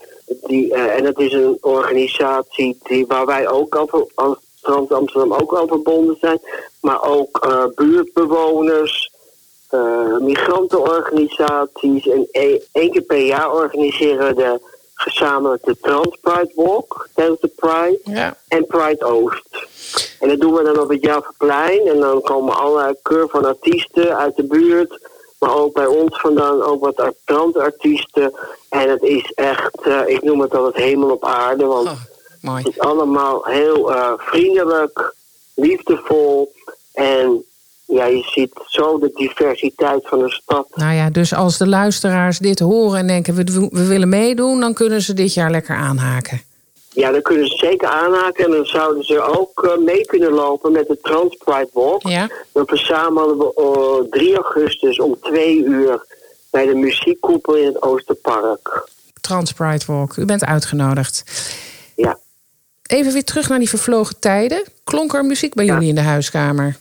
[0.48, 4.90] Die, eh, en dat is een organisatie die, waar wij ook al ver- als Trans
[4.90, 6.40] Amsterdam ook al verbonden zijn.
[6.82, 9.12] Maar ook buurtbewoners,
[9.69, 12.08] eh, migrantenorganisaties.
[12.08, 14.60] En e- één keer per jaar organiseren we de
[14.93, 18.38] gezamenlijk de Trans Pride Walk tijdens de Pride Ja.
[18.47, 19.67] en Pride Oost.
[20.19, 21.88] En dat doen we dan op het Javaplein.
[21.88, 24.99] En dan komen allerlei keur van artiesten uit de buurt.
[25.39, 28.34] Maar ook bij ons vandaan ook wat art- transartiesten.
[28.69, 31.65] En het is echt, eh, ik noem het altijd hemel op aarde.
[31.65, 35.13] Want Oh, het is allemaal heel eh, vriendelijk,
[35.56, 36.53] liefdevol.
[36.93, 37.45] En
[37.88, 40.67] ja, je ziet zo de diversiteit van de stad.
[40.76, 44.73] Nou ja, dus als de luisteraars dit horen en denken we, we willen meedoen, dan
[44.73, 46.41] kunnen ze dit jaar lekker aanhaken.
[46.93, 48.45] Ja, dan kunnen ze zeker aanhaken.
[48.45, 52.08] En dan zouden ze ook eh, mee kunnen lopen met de Trans Pride Walk.
[52.08, 52.30] Ja.
[52.52, 56.06] Dan verzamelen we eh, 3 augustus om 2 uur
[56.52, 58.89] bij de muziekkoepel in het Oosterpark.
[59.21, 60.15] Trans Pride Walk.
[60.15, 61.23] U bent uitgenodigd.
[61.95, 62.17] Ja.
[62.88, 64.63] Even weer terug naar die vervlogen tijden.
[64.84, 65.73] Klonk er muziek bij Ja.
[65.73, 66.78] jullie in de huiskamer?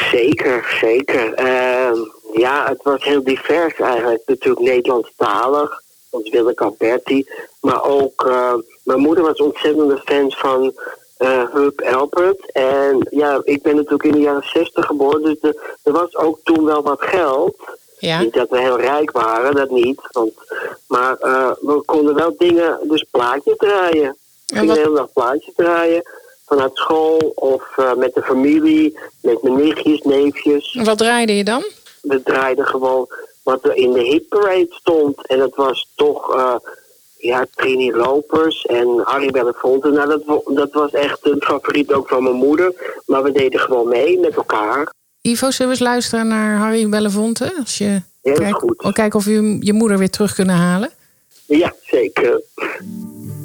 [0.00, 1.34] Zeker, zeker.
[1.34, 1.98] Ehm,
[2.32, 4.22] ja, het was heel divers eigenlijk.
[4.26, 7.26] Natuurlijk Nederlandstalig, zoals Willeke Alberti.
[7.60, 10.72] Maar ook, eh, mijn moeder was ontzettende fan van
[11.16, 12.52] eh Huub Elpert.
[12.52, 16.38] En ja, ik ben natuurlijk in de jaren zestig geboren, dus er, er was ook
[16.42, 17.56] toen wel wat geld.
[17.98, 18.20] Ja.
[18.20, 20.00] Niet dat we heel rijk waren, dat niet.
[20.12, 20.32] Want,
[20.88, 24.16] maar eh, we konden wel dingen, dus plaatjes draaien.
[24.46, 26.02] We En hele dag plaatjes draaien.
[26.46, 30.74] Vanuit school of eh, met de familie, met mijn nichtjes, neefjes.
[30.78, 31.64] En Wat draaide je dan?
[32.02, 33.06] We draaiden gewoon
[33.42, 35.26] wat er in de hitparade stond.
[35.26, 36.54] En dat was toch eh,
[37.18, 39.90] ja, Trini Lopers en Harry Belafonte.
[39.90, 43.00] Nou, dat, dat was echt een favoriet ook van mijn moeder.
[43.06, 44.92] Maar we deden gewoon mee met elkaar.
[45.20, 47.54] Ivo, zullen we eens luisteren naar Harry Belafonte?
[47.58, 48.82] Als je is kijkt, goed.
[48.82, 50.90] oh, kijken of we je, je moeder weer terug kunnen halen.
[51.46, 52.42] Ja, zeker.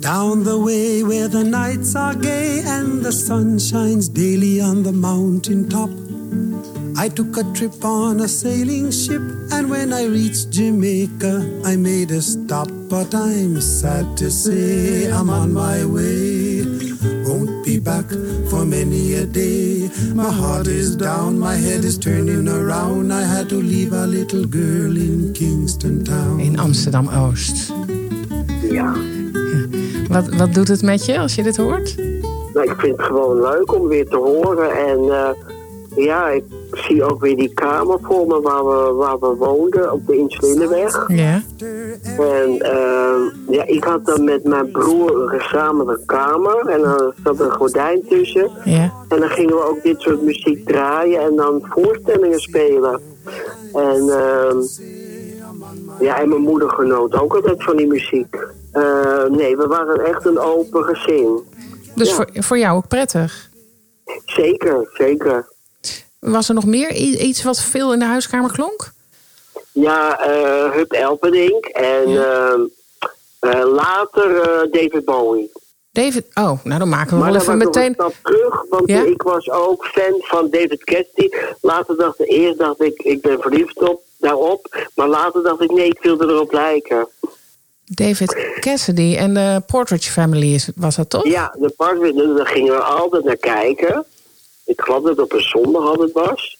[0.01, 4.91] Down the way where the nights are gay and the sun shines daily on the
[4.91, 5.91] mountain top.
[6.97, 12.09] I took a trip on a sailing ship, and when I reached Jamaica, I made
[12.09, 12.67] a stop.
[12.89, 16.65] But I'm sad to say I'm on my way.
[17.23, 18.09] Won't be back
[18.49, 19.87] for many a day.
[20.15, 23.13] My heart is down, my head is turning around.
[23.13, 26.39] I had to leave a little girl in Kingston Town.
[26.39, 27.69] In Amsterdam Oost.
[28.71, 29.10] Ja.
[30.11, 31.95] Wat, wat doet het met je als je dit hoort?
[32.53, 34.71] Nou, ik vind het gewoon leuk om weer te horen.
[34.71, 35.29] En eh,
[35.95, 40.07] ja, ik zie ook weer die kamer voor me waar we, waar we woonden, op
[40.07, 41.05] de Insulineweg.
[41.07, 41.41] Ja.
[42.17, 43.15] En eh,
[43.49, 46.65] ja, ik had dan met mijn broer een gezamenlijke kamer.
[46.65, 48.49] En dan zat er een gordijn tussen.
[48.63, 48.93] Ja.
[49.09, 52.99] En dan gingen we ook dit soort muziek draaien en dan voorstellingen spelen.
[53.73, 54.57] En, ehm,
[55.99, 58.37] ja, en mijn moeder genoot ook altijd van die muziek.
[58.71, 61.39] Eh, nee, we waren echt een open gezin.
[61.95, 62.15] Dus Ja.
[62.15, 63.49] voor, voor jou ook prettig.
[64.25, 65.49] Zeker, zeker.
[66.19, 68.91] Was er nog meer iets wat veel in de huiskamer klonk?
[69.71, 74.33] Ja, eh Hup Elpendink en eh, later
[74.71, 75.51] David Bowie.
[75.91, 77.85] David, oh, nou dan maken we Maar wel even meteen.
[77.87, 79.01] een stap terug, want Ja?
[79.03, 81.29] ik was ook fan van David Cassidy.
[81.61, 84.87] Later dacht ik, eerst dacht ik, ik ben verliefd op, daarop.
[84.95, 87.07] Maar later dacht ik, nee, ik wilde erop lijken.
[87.95, 91.23] David Cassidy en de Portridge Family is- was dat toch?
[91.27, 91.99] Ja, de park,
[92.37, 94.05] daar gingen we altijd naar kijken.
[94.65, 96.57] Ik geloof dat het op een zondag het was.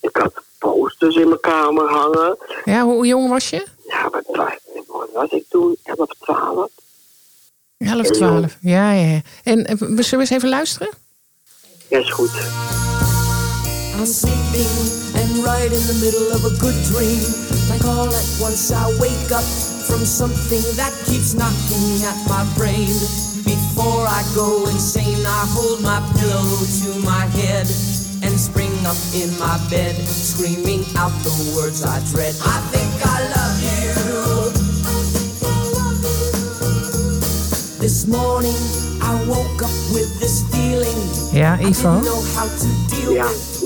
[0.00, 2.36] Ik had posters in mijn kamer hangen.
[2.64, 3.66] Ja, hoe jong was je?
[3.88, 4.24] Ja, wat
[5.12, 5.76] was, ik toen?
[5.84, 6.70] 11, 12?
[7.78, 8.56] 11, Heel 12.
[8.60, 9.20] Ja, ja, ja.
[9.44, 10.88] En eh, zullen we eens even luisteren?
[11.88, 12.30] Ja, is goed.
[13.98, 14.68] I'm sleeping
[15.14, 17.20] and right in the middle of a good dream.
[17.72, 22.92] Like all at once I wake up from something that keeps knocking at my brain.
[23.48, 26.44] Before I go insane, I hold my pillow
[26.84, 27.64] to my head
[28.22, 32.34] and spring up in my bed, screaming out the words I dread.
[32.44, 33.78] I think I love you.
[37.80, 38.58] This morning
[39.00, 40.98] I woke up with this feeling.
[41.32, 42.00] Ja, I Ivo.
[42.00, 43.57] didn't know how to deal Ja.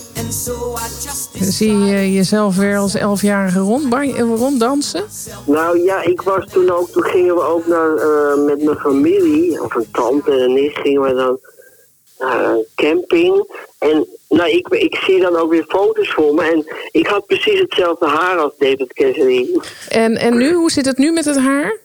[1.41, 5.05] Zie je jezelf weer als elfjarige eh, ronddansen?
[5.47, 9.63] Nou ja, ik was toen ook, toen gingen we ook naar, eh, met mijn familie,
[9.63, 11.39] of een tante en een nicht, gingen we dan
[12.19, 13.47] naar een camping.
[13.79, 16.43] En nou, ik, ik zie dan ook weer foto's voor me.
[16.43, 19.47] En ik had precies hetzelfde haar als David Cassidy.
[19.89, 21.79] En, en nu, hoe zit het nu met het haar?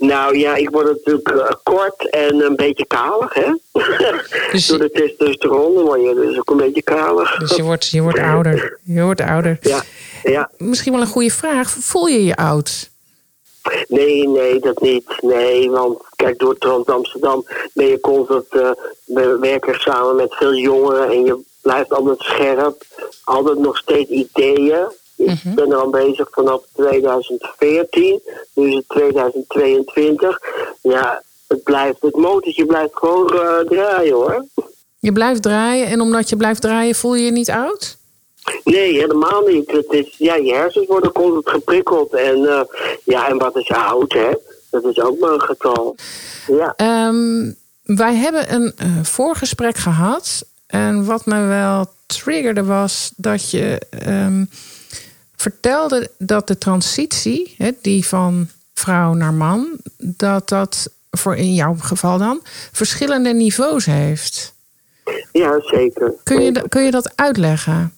[0.00, 3.52] Nou ja, ik word natuurlijk eh, kort en een beetje kalig, hè?
[4.52, 7.36] Dus- Door de testosteron word je dus ook een beetje kalig.
[7.38, 8.78] Dus je wordt, je wordt ouder.
[8.82, 9.58] Je wordt ouder.
[9.60, 9.82] Ja,
[10.22, 10.50] ja.
[10.56, 11.70] Misschien wel een goede vraag.
[11.70, 12.90] Voel je je oud?
[13.88, 15.04] Nee, nee, dat niet.
[15.20, 18.70] Nee, want kijk, door Trans Amsterdam ben je constant eh,
[19.04, 22.82] we werken samen met veel jongeren en je blijft altijd scherp.
[23.24, 24.86] Altijd nog steeds ideeën.
[25.26, 28.20] Ik ben er al bezig vanaf 2014.
[28.54, 30.40] Nu is het 2022.
[30.82, 34.44] Ja, het blijft, het motortje blijft gewoon eh, draaien hoor.
[34.98, 37.98] Je blijft draaien en omdat je blijft draaien voel je je niet oud?
[38.64, 39.70] Nee, helemaal niet.
[39.70, 42.14] Het is, ja, je hersens worden constant geprikkeld.
[42.14, 42.60] En, eh,
[43.04, 44.30] ja, en wat is oud, hè?
[44.70, 45.94] Dat is ook maar een getal.
[46.46, 46.72] Ja.
[46.76, 47.52] Ehm,
[47.82, 50.44] wij hebben een eh, voorgesprek gehad.
[50.66, 54.44] En wat me wel triggerde was dat je ehm,
[55.40, 61.76] vertelde dat de transitie, hè, die van vrouw naar man, dat dat voor in jouw
[61.78, 62.40] geval dan
[62.72, 64.54] verschillende niveaus heeft.
[65.32, 66.14] ja, zeker.
[66.22, 67.94] Kun je, kun je dat uitleggen?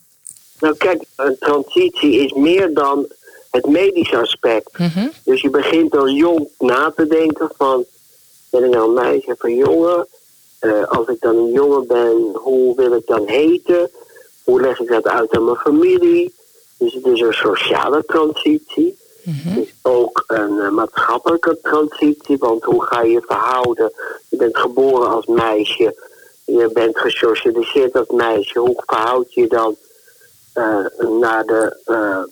[0.61, 3.07] Nou kijk, een transitie is meer dan
[3.51, 4.78] het medische aspect.
[4.78, 5.09] Mhm.
[5.24, 7.84] Dus je begint al jong na te denken van...
[8.51, 10.07] ben ik nou een meisje of een jongen?
[10.59, 13.90] Eh, als ik dan een jongen ben, hoe wil ik dan heten?
[14.45, 16.32] Hoe leg ik dat uit aan mijn familie?
[16.83, 18.97] Dus het is een sociale transitie.
[19.24, 23.93] Het is ook een eh, maatschappelijke transitie, want hoe ga je je verhouden?
[24.28, 25.95] Je bent geboren als meisje,
[26.45, 28.59] je bent gesocialiseerd als meisje.
[28.59, 29.76] Hoe verhoud je dan
[30.53, 30.87] eh,
[31.20, 31.76] naar de.
[31.85, 32.22] eh,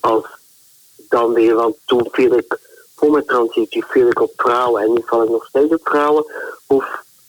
[0.00, 0.24] als
[1.08, 2.58] dan weer, want toen viel ik
[2.96, 6.24] voor mijn transitie viel ik op vrouwen en nu val ik nog steeds op vrouwen.
[6.66, 6.84] Hoe,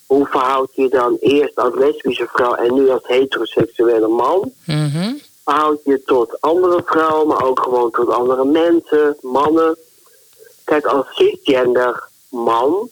[0.05, 4.51] hoe verhoud je dan eerst als lesbische vrouw en nu als heteroseksuele man?
[4.65, 5.13] Mhm.
[5.43, 9.77] Verhoud je tot andere vrouwen, maar ook gewoon tot andere mensen, mannen.
[10.63, 12.89] Kijk, als cisgender man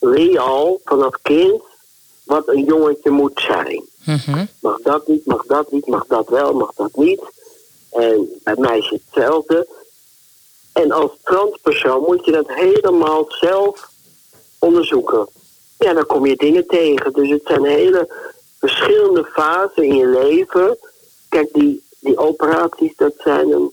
[0.00, 1.62] leer je al vanaf kind
[2.24, 3.84] wat een jongetje moet zijn.
[4.04, 4.44] Mhm.
[4.60, 7.22] Mag dat niet, mag dat niet, mag dat wel, mag dat niet.
[7.90, 9.66] En bij mij is het hetzelfde.
[10.72, 13.90] En als transpersoon moet je dat helemaal zelf
[14.58, 15.28] onderzoeken.
[15.78, 17.12] Ja, dan kom je dingen tegen.
[17.12, 18.14] Dus het zijn hele
[18.58, 20.78] verschillende fasen in je leven.
[21.28, 23.72] Kijk, die, die operaties, dat zijn een,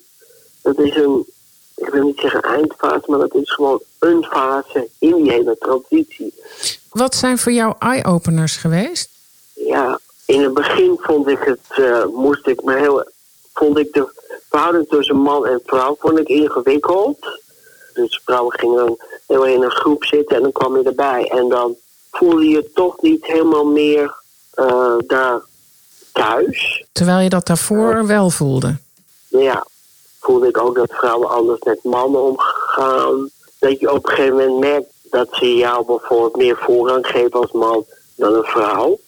[0.62, 1.26] dat is een,
[1.76, 6.34] ik wil niet zeggen eindfase, maar dat is gewoon een fase in die hele transitie.
[6.90, 9.10] Wat zijn voor jou eye-openers geweest?
[9.54, 13.10] Ja, in het begin vond ik het, eh, moest ik me heel,
[13.54, 14.08] vond ik de
[14.50, 17.18] verhouding tussen man en vrouw vond ik ingewikkeld.
[17.94, 18.98] Dus vrouwen gingen dan
[19.28, 21.28] heel in een groep zitten en dan kwam je erbij.
[21.28, 21.76] En dan
[22.12, 24.16] voelde je toch niet helemaal meer
[24.54, 25.42] eh, daar
[26.16, 26.86] thuis.
[26.92, 28.76] Terwijl je dat daarvoor wel voelde.
[29.28, 29.66] Ja,
[30.20, 33.30] voelde ik ook dat vrouwen anders met mannen omgaan.
[33.60, 37.52] Dat je op een gegeven moment merkt dat ze jou bijvoorbeeld meer voorrang geven als
[37.52, 37.86] man
[38.16, 39.00] dan een vrouw.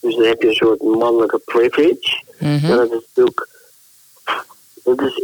[0.00, 2.22] Dus dan heb je een soort mannelijke privilege.
[2.38, 2.64] Mhm.
[2.70, 3.48] En dat is natuurlijk
[4.84, 5.22] dat is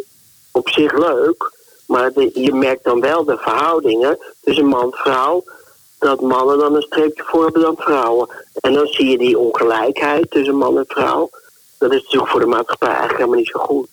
[0.50, 1.52] op zich leuk,
[1.86, 5.44] maar de- je merkt dan wel de verhoudingen tussen man en vrouw.
[6.04, 8.28] Dat mannen dan een streepje voor hebben dan vrouwen.
[8.60, 11.30] En dan zie je die ongelijkheid tussen man en vrouw.
[11.78, 13.88] Dat is natuurlijk voor de maatschappij eigenlijk helemaal niet zo goed.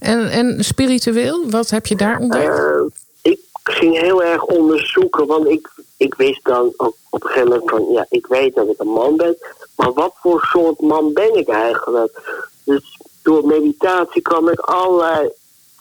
[0.00, 2.58] En, en spiritueel, wat heb je daar ontdekt?
[2.58, 2.82] Eh,
[3.22, 7.70] ik ging heel erg onderzoeken, want ik, ik wist dan ook op een gegeven moment
[7.70, 9.36] van, ja, ik weet dat ik een man ben,
[9.76, 12.20] maar wat voor soort man ben ik eigenlijk?
[12.64, 15.30] Dus door meditatie kwam ik allerlei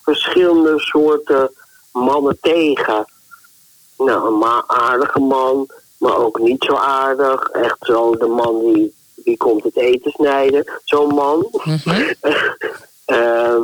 [0.02, 1.52] verschillende soorten
[1.92, 3.06] mannen tegen.
[4.00, 7.50] Nou, een ma- aardige man, maar ook niet zo aardig.
[7.50, 11.48] Echt zo de man die, die komt het eten snijden, zo'n man.
[13.06, 13.62] Ehm,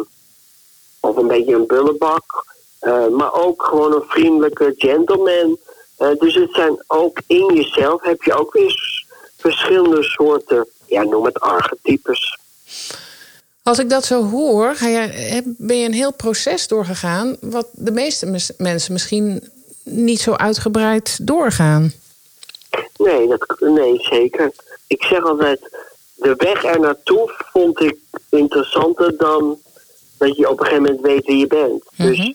[1.00, 2.46] of een beetje een bullebak.
[2.80, 5.58] Eh, maar ook gewoon een vriendelijke gentleman.
[5.98, 9.04] Eh, dus het zijn ook in jezelf heb je ook weer
[9.38, 12.40] verschillende soorten, ja, noem het archetypes.
[13.64, 15.10] Als ik dat zo hoor, ga
[15.44, 17.38] ben je een heel proces doorgegaan...
[17.42, 19.50] wat de meeste mensen misschien
[19.86, 21.94] niet zo uitgebreid doorgaan.
[22.98, 24.52] Nee, dat, nee, zeker.
[24.88, 25.60] Ik zeg altijd,
[26.16, 27.98] de weg er naartoe vond ik
[28.30, 29.60] interessanter dan
[30.18, 31.84] dat je op een gegeven moment weet wie je bent.
[31.96, 32.34] Dus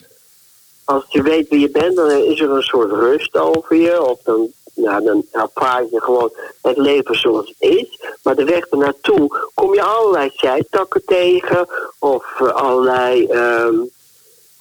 [0.85, 4.03] als je weet wie je bent, dan is er een soort rust over je.
[4.03, 6.33] Of dan, ja, dan ervaar je gewoon
[6.63, 8.01] het leven zoals het is.
[8.23, 11.69] Maar de weg er naartoe kom je allerlei zijtakken tegen.
[11.99, 13.75] Of eh, allerlei, ehm,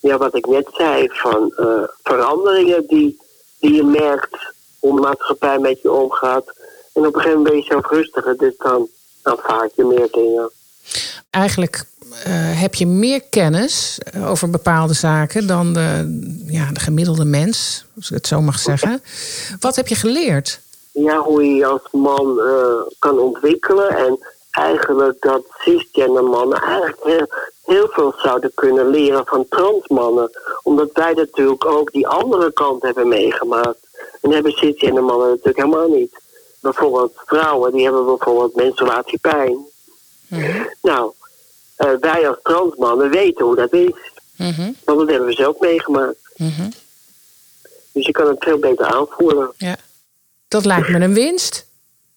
[0.02, 3.20] ja, wat ik net zei, van eh, veranderingen die,
[3.60, 6.46] die je merkt hoe de maatschappij met je omgaat.
[6.94, 8.88] En op een gegeven moment ben je zelf rustiger, dus dan
[9.22, 10.52] aanvaard je meer dingen.
[11.30, 11.86] Eigenlijk
[12.24, 15.48] eh, heb je meer kennis eh, over bepaalde zaken...
[15.48, 19.02] dan de, ja, de gemiddelde mens, als ik het zo mag zeggen.
[19.60, 20.60] Wat heb je geleerd?
[20.92, 22.40] ja, hoe je je als man
[23.00, 23.90] kan ontwikkelen.
[23.90, 24.20] En
[24.52, 27.28] eigenlijk dat cisgender mannen eigenlijk heel,
[27.70, 30.30] heel veel zouden kunnen leren van transmannen.
[30.64, 33.78] Omdat wij natuurlijk ook die andere kant hebben meegemaakt.
[34.22, 36.16] En hebben cisgender mannen natuurlijk helemaal niet.
[36.62, 39.58] Bijvoorbeeld vrouwen, die hebben bijvoorbeeld menstruatiepijn.
[40.82, 41.12] Nou,
[41.76, 43.94] eh, wij als transmannen weten hoe dat is.
[44.36, 46.18] Mhm, Want dat hebben we zelf meegemaakt.
[46.38, 46.70] mhm.
[47.92, 49.52] Dus je kan het veel beter aanvoelen.
[49.58, 49.76] Ja.
[50.48, 51.68] Dat lijkt me een winst.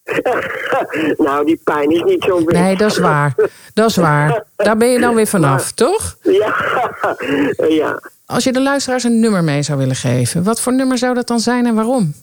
[1.27, 2.53] nou, die pijn is niet zo winst.
[2.53, 3.35] Nee, dat is waar.
[3.75, 4.45] Dat is waar.
[4.57, 6.17] Daar ben je dan weer vanaf, toch?
[6.23, 6.55] Ja,
[7.69, 8.01] ja.
[8.27, 11.27] Als je de luisteraars een nummer mee zou willen geven, wat voor nummer zou dat
[11.27, 12.15] dan zijn en waarom?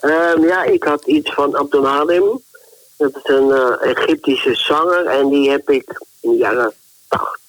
[0.00, 2.40] Ehm, ja, ik had iets van Abdul Halim.
[2.96, 5.06] Dat is een eh, Egyptische zanger.
[5.06, 6.72] En die heb ik in de jaren
[7.08, 7.40] 80,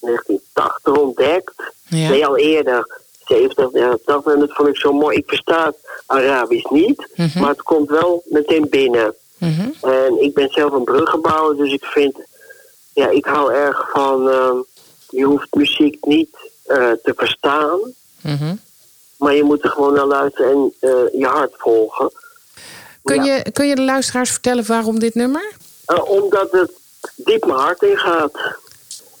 [0.00, 1.54] 1980 ontdekt.
[1.84, 2.08] Ja.
[2.08, 3.02] Nee, al eerder.
[3.24, 4.32] 70, jaren 80.
[4.32, 5.16] En dat vond ik zo mooi.
[5.16, 5.72] Ik versta
[6.06, 7.08] Arabisch niet.
[7.14, 7.40] Mhm.
[7.40, 9.14] Maar het komt wel meteen binnen.
[9.38, 9.68] Mhm.
[9.80, 11.56] En ik ben zelf een bruggenbouwer.
[11.56, 12.16] Dus ik vind...
[12.92, 14.30] Ja, ik hou erg van...
[14.30, 14.56] ehm,
[15.08, 16.36] je hoeft muziek niet
[16.66, 17.78] eh, te verstaan.
[18.20, 18.54] Mhm.
[19.18, 22.10] Maar je moet er gewoon naar luisteren en eh, je hart volgen.
[23.02, 23.34] Kun, Ja.
[23.34, 25.52] je, kun je de luisteraars vertellen waarom dit nummer?
[25.84, 26.70] Eh, omdat het
[27.16, 28.32] diep mijn hart in gaat.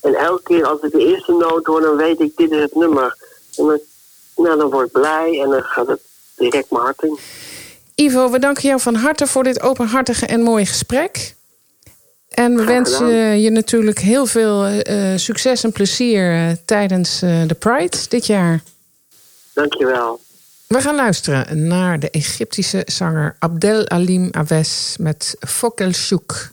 [0.00, 2.74] En elke keer als ik de eerste noot hoor, dan weet ik, dit is het
[2.74, 3.16] nummer.
[3.56, 3.80] En dan,
[4.36, 6.00] nou, dan word ik blij en dan gaat het
[6.36, 7.18] direct mijn hart in.
[7.94, 11.34] Ivo, we danken jou van harte voor dit openhartige en mooie gesprek.
[12.34, 17.54] En we wensen je natuurlijk heel veel eh, succes en plezier eh, tijdens eh, de
[17.54, 18.62] Pride dit jaar.
[19.52, 20.20] Dankjewel.
[20.66, 26.52] We gaan luisteren naar de Egyptische zanger Abdel Alim Awes met Fokel Shouk.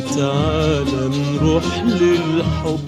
[0.00, 2.80] تعالى نروح للحب.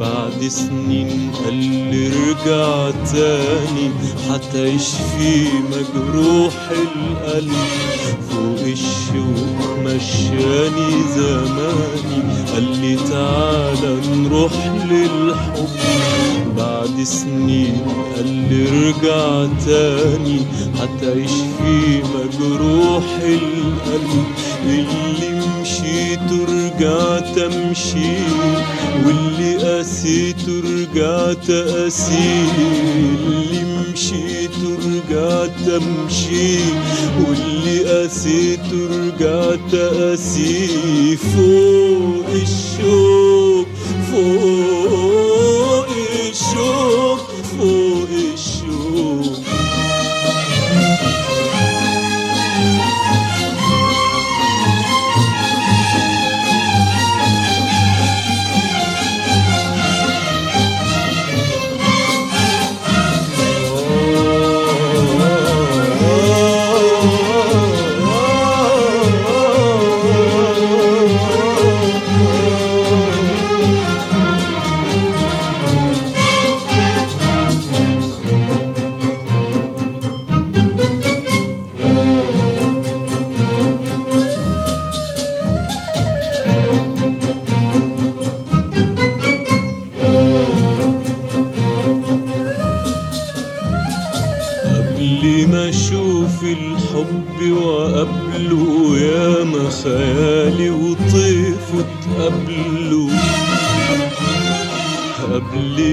[0.00, 3.90] بعد سنين قال لي ارجع تاني.
[4.30, 7.52] حتى يشفي مجروح القلب.
[8.30, 12.22] فوق الشوك مشاني زماني.
[12.54, 14.52] قال لي تعالى نروح
[14.90, 15.68] للحب.
[16.56, 17.76] بعد سنين
[18.16, 20.40] قال لي ارجع تاني.
[20.80, 24.24] حتى يشفي مجروح القلب.
[24.66, 25.31] اللي
[26.30, 28.16] ترجع تمشي
[29.06, 33.62] واللي قاسي ترجع تقاسي اللي
[33.92, 36.58] مشي ترجع تمشي
[37.20, 43.66] واللي قاسي ترجع تقاسي فوق الشوق
[44.12, 44.61] فوق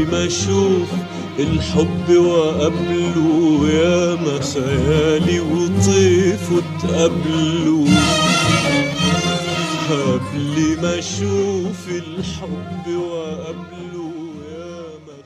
[0.09, 0.89] ما اشوف
[1.39, 7.85] الحب وقبله يا ما خيالي وطيف وتقابله
[9.91, 14.13] قبل ما اشوف الحب وقبله
[14.51, 15.17] يا ما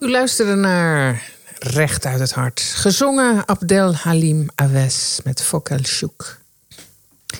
[0.00, 1.22] U luisterde naar
[1.58, 2.60] Recht uit het Hart.
[2.60, 6.38] Gezongen Abdel Halim Awes met Fokel Shouk.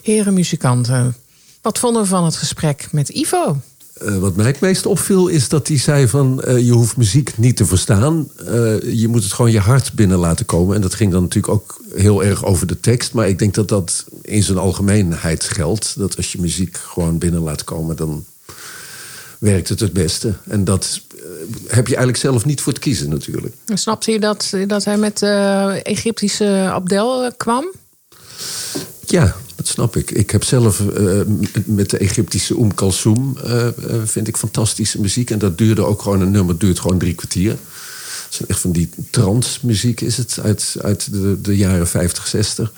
[0.02, 1.16] Heren muzikanten,
[1.62, 3.56] wat vonden we van het gesprek met Ivo?
[4.05, 6.41] Eh, wat mij het meest opviel is dat hij zei van...
[6.41, 8.29] eh, je hoeft muziek niet te verstaan.
[8.37, 10.75] Eh, je moet het gewoon je hart binnen laten komen.
[10.75, 13.13] En dat ging dan natuurlijk ook heel erg over de tekst.
[13.13, 15.93] Maar ik denk dat dat in zijn algemeenheid geldt.
[15.97, 17.95] Dat als je muziek gewoon binnen laat komen...
[17.95, 18.25] dan
[19.39, 20.33] werkt het het beste.
[20.47, 21.01] En dat
[21.67, 23.55] heb je eigenlijk zelf niet voor het kiezen natuurlijk.
[23.73, 25.21] Snapte je dat, dat hij met
[25.83, 27.71] Egyptische Abdel kwam?
[29.05, 30.11] Ja, dat snap ik.
[30.11, 31.21] Ik heb zelf eh,
[31.65, 33.37] met de Egyptische Oum Kalsoum...
[33.37, 33.73] eh, eh,
[34.05, 35.31] vind ik fantastische muziek.
[35.31, 36.21] En dat duurde ook gewoon...
[36.21, 37.51] een nummer duurt gewoon drie kwartier.
[37.51, 40.39] Het is echt van die transmuziek is het...
[40.41, 42.73] uit, uit de, de jaren 50, 60.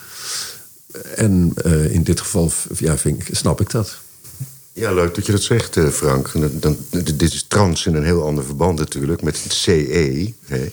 [1.15, 1.53] En
[1.89, 3.97] in dit geval ja, ik, snap ik dat.
[4.73, 6.31] Ja, leuk dat je dat zegt, Frank.
[6.61, 10.33] Dan, dit is trans in een heel ander verband natuurlijk, met het CE.
[10.45, 10.71] Hè.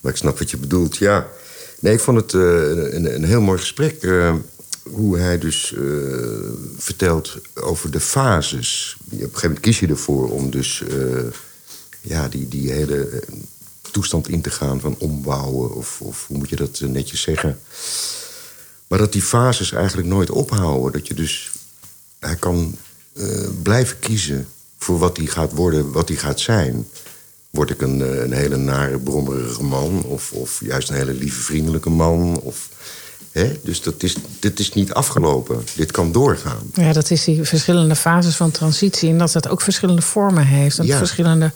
[0.00, 1.26] Maar ik snap wat je bedoelt, ja.
[1.80, 4.02] Nee, ik vond het een, een heel mooi gesprek.
[4.90, 5.80] Hoe hij dus eh,
[6.76, 8.96] vertelt over de fases.
[9.04, 11.24] Op een gegeven moment kies je ervoor om dus eh,
[12.00, 13.18] ja, die, die hele eh,
[13.90, 15.74] toestand in te gaan van ombouwen.
[15.74, 17.60] Of, of hoe moet je dat netjes zeggen?
[18.86, 20.92] Maar dat die fases eigenlijk nooit ophouden.
[20.92, 21.50] Dat je dus
[22.18, 22.76] hij kan
[23.62, 26.88] blijven kiezen voor wat hij gaat worden, wat hij gaat zijn.
[27.50, 30.02] Word ik een, een hele nare, brommerige man?
[30.02, 32.40] Of, of juist een hele lieve, vriendelijke man?
[32.40, 32.68] Of,
[33.62, 35.64] Dus dat is, dit is niet afgelopen.
[35.76, 36.70] Dit kan doorgaan.
[36.74, 39.10] Ja, dat is die verschillende fases van transitie.
[39.10, 40.78] En dat het ook verschillende vormen heeft.
[40.78, 40.98] En Ja.
[40.98, 41.52] verschillende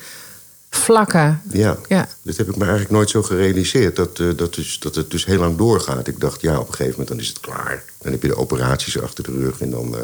[0.70, 1.42] vlakken.
[1.52, 1.76] Ja.
[1.88, 2.08] Ja.
[2.22, 3.96] Dat heb ik me eigenlijk nooit zo gerealiseerd.
[3.96, 6.06] Dat, eh, dat, dus, dat het dus heel lang doorgaat.
[6.06, 7.82] Ik dacht, ja, op een gegeven moment dan is het klaar.
[8.02, 9.60] Dan heb je de operaties achter de rug.
[9.60, 10.02] En dan, eh,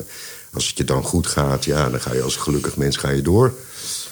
[0.53, 3.23] als het je dan goed gaat, ja, dan ga je als gelukkig mens ga je
[3.23, 3.53] door.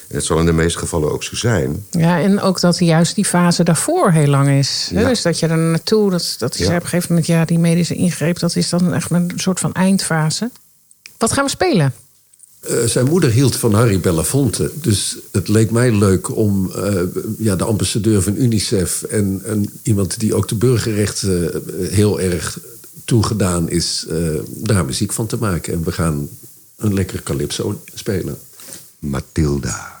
[0.07, 1.85] Het zal in de meeste gevallen ook zo zijn.
[1.91, 4.89] Ja, en ook dat juist die fase daarvoor heel lang is.
[4.93, 5.07] hè?
[5.07, 6.75] Dus dat je er naartoe, dat, dat is Ja.
[6.75, 9.73] op een gegeven moment, ja, die medische ingreep, dat is dan echt een soort van
[9.73, 10.49] eindfase.
[11.17, 11.93] Wat gaan we spelen?
[12.59, 14.71] Eh, zijn moeder hield van Harry Belafonte.
[14.73, 17.01] Dus het leek mij leuk om eh,
[17.37, 19.03] ja, de ambassadeur van UNICEF...
[19.03, 22.59] en, en iemand die ook de burgerrechten eh, heel erg
[23.05, 24.05] toegedaan is...
[24.09, 25.73] eh, daar muziek van te maken.
[25.73, 26.29] En we gaan
[26.77, 28.37] een lekker calypso spelen.
[28.99, 29.96] Matilda.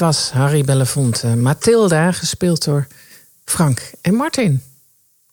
[0.00, 1.26] Was Harry Belafonte.
[1.26, 2.86] Mathilda, gespeeld door
[3.44, 4.62] Frank en Martin.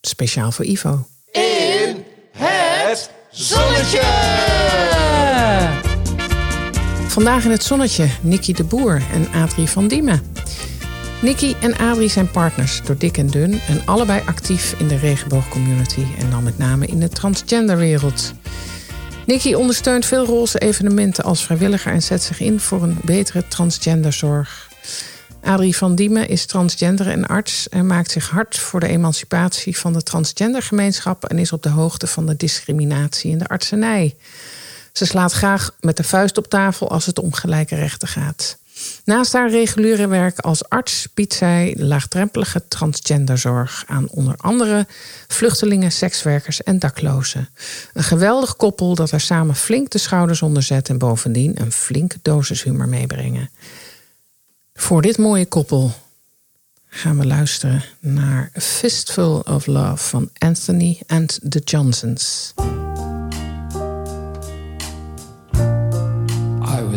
[0.02, 1.08] Speciaal voor Ivo.
[1.32, 4.02] In het zonnetje!
[7.08, 10.22] Vandaag in het zonnetje Nicky de Boer en Adrie van Diemen.
[11.22, 16.06] Nicky en Adrie zijn partners door dik en dun en allebei actief in de regenboogcommunity
[16.20, 18.34] en dan met name in de transgenderwereld.
[19.28, 24.70] Nicky ondersteunt veel roze evenementen als vrijwilliger en zet zich in voor een betere transgenderzorg.
[25.42, 29.94] Adrie van Diemen is transgender en arts en maakt zich hard voor de emancipatie van
[29.94, 34.16] de transgendergemeenschap en is op de hoogte van de discriminatie in de artsenij.
[34.92, 38.57] Ze slaat graag met de vuist op tafel als het om gelijke rechten gaat.
[39.04, 44.88] Naast haar reguliere werk als arts biedt zij laagdrempelige transgenderzorg aan onder andere
[45.28, 47.50] vluchtelingen, sekswerkers en daklozen.
[47.94, 52.20] Een geweldig koppel dat er samen flink de schouders onder zet en bovendien een flinke
[52.22, 53.50] dosis humor meebrengen.
[54.74, 55.94] Voor dit mooie koppel
[56.90, 62.54] gaan we luisteren naar Fistful of Love van Anthony and the Johnsons.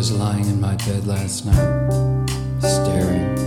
[0.01, 2.25] Was lying in my bed last night,
[2.59, 3.37] staring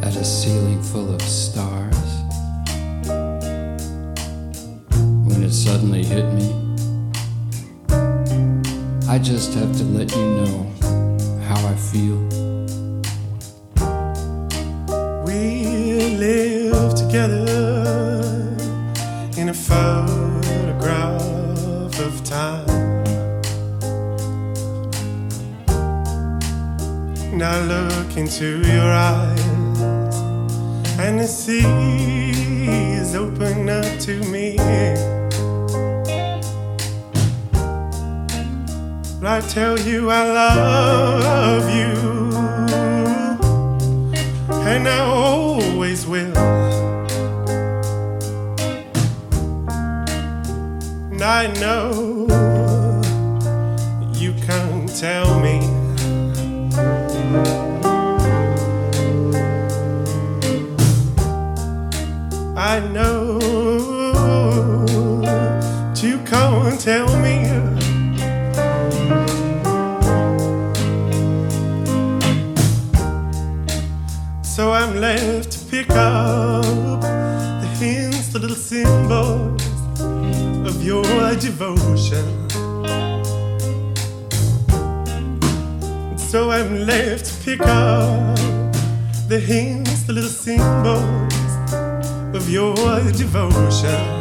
[0.00, 2.08] at a ceiling full of stars.
[5.26, 6.52] When it suddenly hit me,
[9.08, 10.70] I just have to let you know
[11.48, 12.20] how I feel.
[15.26, 17.44] We live together
[19.36, 21.20] in a photograph
[21.98, 22.63] of time.
[27.44, 30.16] I look into your eyes,
[30.98, 31.60] and the sea
[32.98, 34.56] is open up to me.
[39.20, 41.92] But I tell you I love you,
[44.72, 46.36] and I always will.
[51.12, 52.23] And I know
[75.94, 79.62] up the hints, the little symbols
[80.68, 81.04] of your
[81.36, 82.24] devotion.
[86.16, 88.36] So I'm left to pick up
[89.28, 91.32] the hints, the little symbols
[92.34, 92.74] of your
[93.12, 94.13] devotion.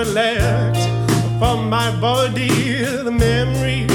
[0.00, 2.48] Accept and I collect upon my body
[2.84, 3.89] the memories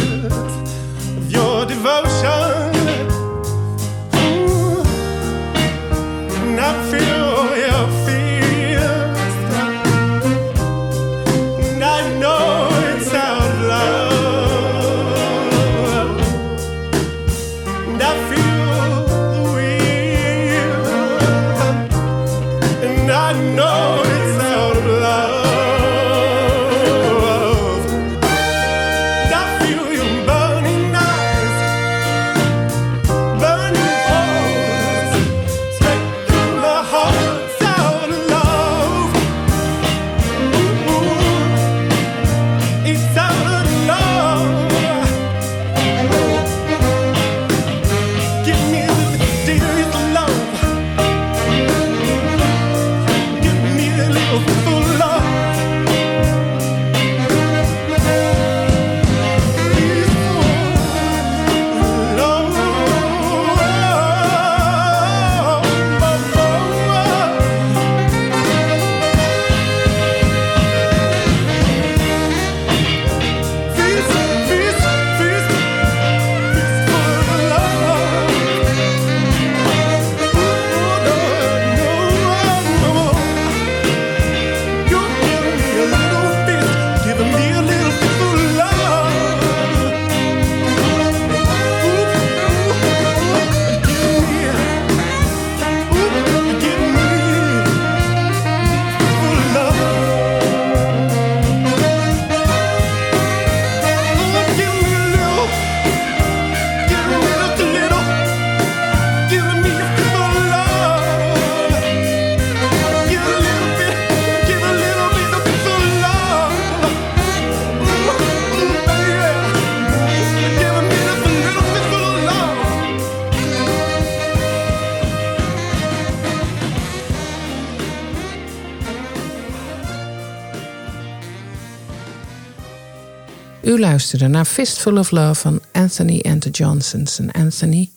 [133.75, 137.19] U luisterde naar Fistful of Love van Anthony and the Johnsons.
[137.19, 137.89] En Anthony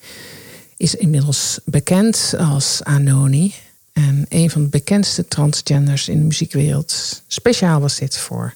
[0.76, 3.55] is inmiddels bekend als Anoni.
[3.93, 7.22] En een van de bekendste transgenders in de muziekwereld.
[7.26, 8.55] Speciaal was dit voor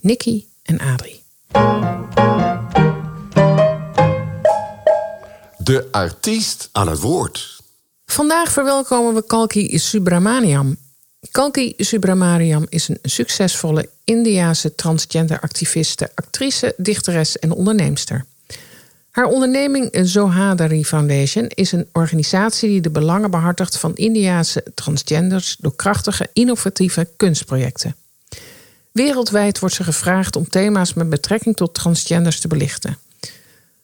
[0.00, 1.22] Nicky en Adrie.
[5.58, 7.60] De artiest aan het woord.
[8.06, 10.76] Vandaag verwelkomen we Kalki Subramaniam.
[11.30, 18.24] Kalki Subramaniam is een succesvolle Indiase transgender activiste, actrice, dichteres en onderneemster.
[19.10, 25.76] Haar onderneming Zohadari Foundation is een organisatie die de belangen behartigt van Indiase transgenders door
[25.76, 27.96] krachtige, innovatieve kunstprojecten.
[28.92, 32.98] Wereldwijd wordt ze gevraagd om thema's met betrekking tot transgenders te belichten.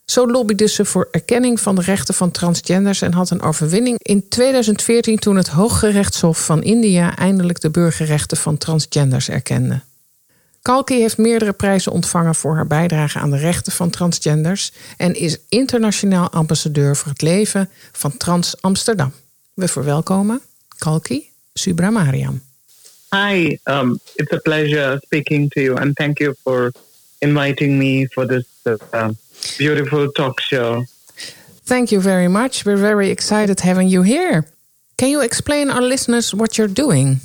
[0.05, 4.29] Zo lobbyde ze voor erkenning van de rechten van transgenders en had een overwinning in
[4.29, 9.81] 2014 toen het Hooggerechtshof van India eindelijk de burgerrechten van transgenders erkende.
[10.63, 15.39] Kalki heeft meerdere prijzen ontvangen voor haar bijdrage aan de rechten van transgenders en is
[15.49, 19.13] internationaal ambassadeur voor het leven van Trans Amsterdam.
[19.55, 20.41] We verwelkomen
[20.79, 22.43] Kalki Subramariam.
[23.11, 26.73] Hi, um, it's a pleasure speaking to you, and thank you for
[27.19, 29.09] inviting me for this uh,
[29.59, 30.85] beautiful talk show.
[31.67, 32.67] Thank you very much.
[32.67, 34.47] We're very excited having you here.
[34.97, 37.21] Can you explain our listeners what you're doing?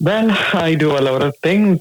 [0.00, 1.80] Well, I do a lot of things.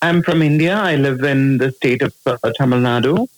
[0.00, 0.76] I'm from India.
[0.76, 3.28] I live in the state of uh, Tamil Nadu,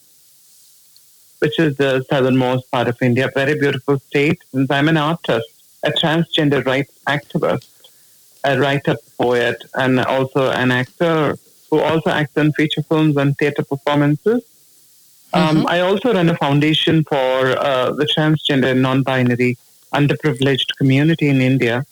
[1.39, 3.31] which is the southernmost part of India.
[3.35, 4.43] Very beautiful state.
[4.53, 5.49] Since I'm an artist,
[5.85, 7.69] a transgender rights activist,
[8.45, 11.37] a writer, poet, and also an actor
[11.71, 14.43] who also acts in feature films and theater performances.
[15.35, 19.57] Um, I also run a foundation for uh, the transgender and non-binary
[19.93, 21.85] underprivileged community in India.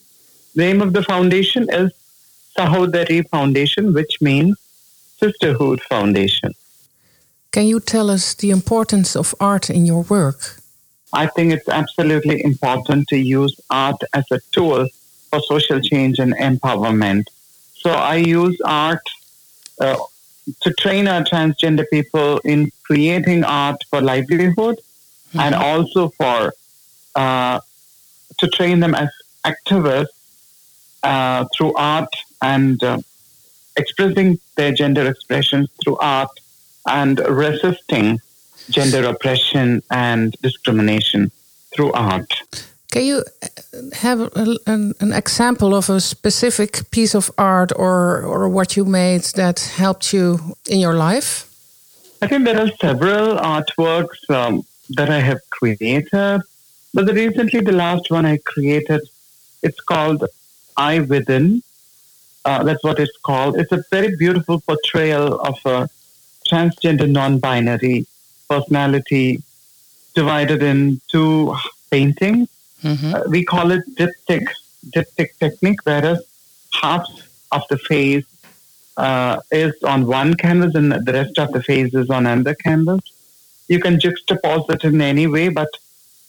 [0.55, 1.93] The name of the foundation is
[2.57, 4.57] Sahodari Foundation, which means
[5.19, 6.53] Sisterhood Foundation.
[7.51, 10.57] Can you tell us the importance of art in your work?
[11.13, 14.89] I think it's absolutely important to use art as a tool
[15.31, 17.25] for social change and empowerment.
[17.75, 19.03] So I use art
[19.81, 19.97] uh,
[20.61, 24.79] to train our transgender people in creating art for livelihood
[25.35, 26.53] and also for
[27.15, 27.61] uh,
[28.39, 29.09] to train them as
[29.47, 30.07] activists
[31.03, 32.99] uh, through art and uh,
[33.77, 36.31] expressing their gender expressions through art
[36.87, 38.21] and resisting
[38.69, 41.31] gender oppression and discrimination
[41.75, 42.33] through art.
[42.93, 43.25] Can you
[43.95, 48.85] have a, an, an example of a specific piece of art or, or what you
[48.85, 50.39] made that helped you
[50.69, 51.49] in your life?
[52.21, 56.43] I think there are several artworks um, that I have created,
[56.93, 59.01] but the, recently the last one I created,
[59.63, 60.27] it's called
[60.77, 61.63] I Within.
[62.45, 63.57] Uh, that's what it's called.
[63.57, 65.89] It's a very beautiful portrayal of a
[66.47, 68.07] transgender non-binary
[68.51, 69.43] personality
[70.15, 71.57] divided in two
[71.91, 72.49] paintings.
[73.15, 74.49] Uh, we call it diptych,
[74.95, 76.21] diptych technique, whereas
[76.81, 77.07] half
[77.53, 78.25] of the face
[78.97, 83.01] uh, is on one canvas and the rest of the face is on another canvas.
[83.69, 85.69] You can juxtapose it in any way, but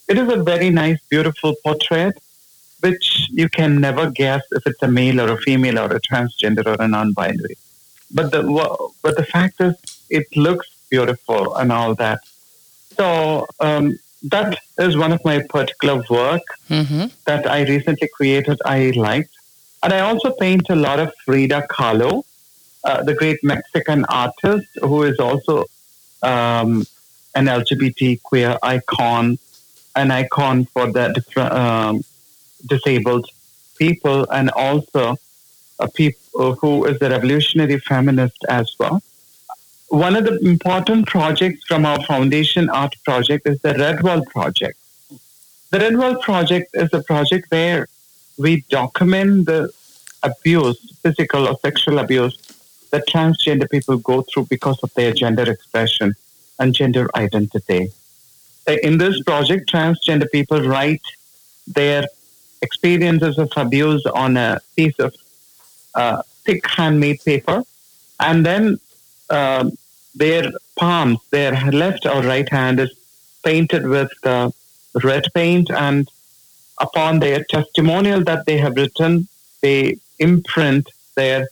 [0.08, 2.16] it is a very nice, beautiful portrait,
[2.80, 6.66] which you can never guess if it's a male or a female or a transgender
[6.66, 7.56] or a non-binary.
[8.12, 8.42] But the
[9.02, 9.74] but the fact is,
[10.10, 12.20] it looks beautiful and all that.
[12.96, 16.42] So um, that is one of my particular work
[17.26, 18.58] that I recently created.
[18.64, 19.34] I liked,
[19.82, 22.24] and I also paint a lot of Frida Kahlo,
[22.84, 25.66] uh, the great Mexican artist who is also
[26.22, 26.86] um,
[27.34, 29.38] an LGBT queer icon,
[29.94, 32.04] an icon for the different um,
[32.66, 33.28] disabled
[33.78, 35.16] people, and also
[35.78, 39.02] a people who is a revolutionary feminist as well.
[39.88, 44.78] One of the important projects from our foundation art project is the Red Wall project.
[45.70, 47.88] The Red Wall project is a project where
[48.38, 49.70] we document the
[50.22, 52.36] abuse, physical or sexual abuse,
[52.90, 56.14] that transgender people go through because of their gender expression
[56.58, 57.90] and gender identity.
[58.66, 61.02] Uh, In this project, transgender people write
[61.66, 62.06] their
[62.62, 65.14] experiences of abuse on a piece of
[65.94, 67.62] uh, thick handmade paper,
[68.20, 68.78] and then
[69.30, 69.72] um,
[70.14, 72.92] their palms, their left or right hand, is
[73.44, 74.50] painted with uh,
[75.02, 76.10] red paint, and
[76.80, 79.28] upon their testimonial that they have written,
[79.60, 81.48] they imprint their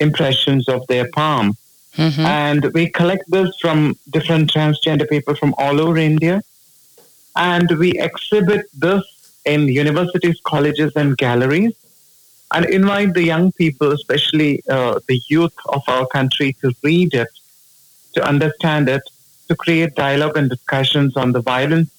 [0.00, 1.56] impressions of their palm.
[2.26, 6.42] And we collect this from different transgender people from all over India.
[7.36, 9.04] And we exhibit this
[9.44, 11.74] in universities, colleges, and galleries
[12.54, 17.28] and invite the young people, especially uh, the youth of our country, to read it
[18.14, 19.02] to understand it,
[19.48, 21.90] to create dialogue and discussions on the violence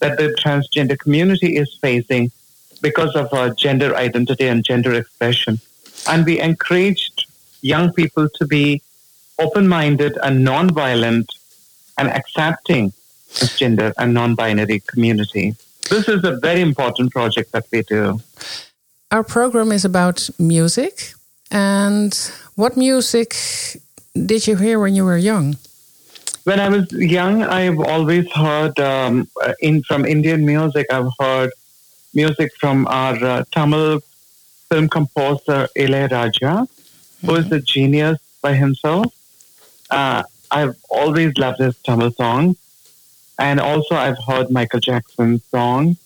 [0.00, 2.30] that the transgender community is facing
[2.80, 5.60] because of our gender identity and gender expression.
[6.08, 7.26] And we encouraged
[7.60, 8.82] young people to be
[9.38, 11.30] open minded and non violent
[11.98, 12.92] and accepting
[13.42, 15.54] of gender and non binary community.
[15.90, 18.20] This is a very important project that we do.
[19.12, 21.14] Our program is about music.
[21.50, 22.14] And
[22.54, 23.34] what music
[24.14, 25.56] did you hear when you were young?
[26.44, 30.86] When I was young, I've always heard um, uh, in from Indian music.
[30.92, 31.50] I've heard
[32.14, 34.00] music from our uh, Tamil
[34.70, 36.68] film composer Ilayaraja,
[37.26, 39.12] who is a genius by himself.
[39.90, 42.56] Uh, I've always loved his Tamil songs,
[43.40, 45.96] and also I've heard Michael Jackson's songs.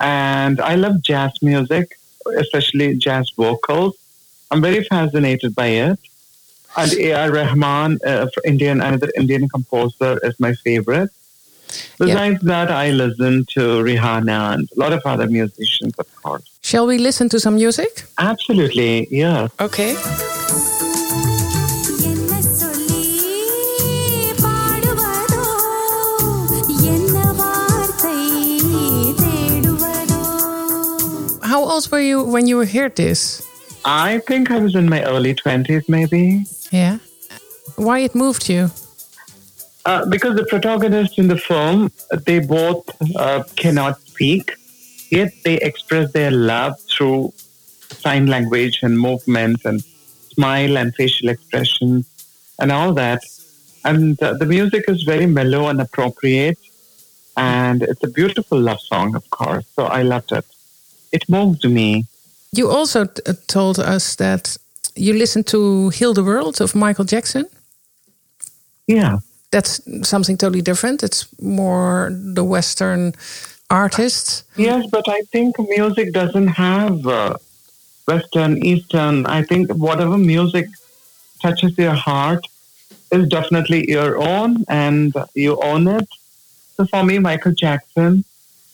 [0.00, 1.98] And I love jazz music,
[2.38, 3.96] especially jazz vocals.
[4.50, 5.98] I'm very fascinated by it.
[6.76, 7.32] And A.R.
[7.32, 11.10] Rahman, uh, Indian, another Indian composer, is my favorite.
[11.98, 16.42] Besides that, I listen to Rihanna and a lot of other musicians, of course.
[16.62, 18.04] Shall we listen to some music?
[18.18, 19.48] Absolutely, yeah.
[19.60, 19.94] Okay.
[31.80, 33.42] Old were you when you were heard this?
[33.84, 36.44] I think I was in my early 20s, maybe.
[36.70, 36.98] Yeah.
[37.76, 38.70] Why it moved you?
[39.86, 41.90] Uh, because the protagonists in the film,
[42.26, 42.84] they both
[43.16, 44.52] uh, cannot speak,
[45.10, 47.32] yet they express their love through
[48.04, 49.82] sign language and movements and
[50.34, 52.04] smile and facial expressions
[52.58, 53.22] and all that.
[53.86, 56.58] And uh, the music is very mellow and appropriate.
[57.38, 59.66] And it's a beautiful love song, of course.
[59.74, 60.44] So I loved it.
[61.12, 62.04] It moved me.
[62.52, 64.56] You also t- uh, told us that
[64.96, 67.46] you listened to Heal the World of Michael Jackson.
[68.86, 69.18] Yeah.
[69.50, 71.02] That's something totally different.
[71.02, 73.14] It's more the Western
[73.68, 74.44] artist.
[74.56, 77.36] Yes, but I think music doesn't have uh,
[78.06, 79.26] Western, Eastern.
[79.26, 80.66] I think whatever music
[81.40, 82.46] touches your heart
[83.12, 86.08] is definitely your own and you own it.
[86.76, 88.24] So for me, Michael Jackson,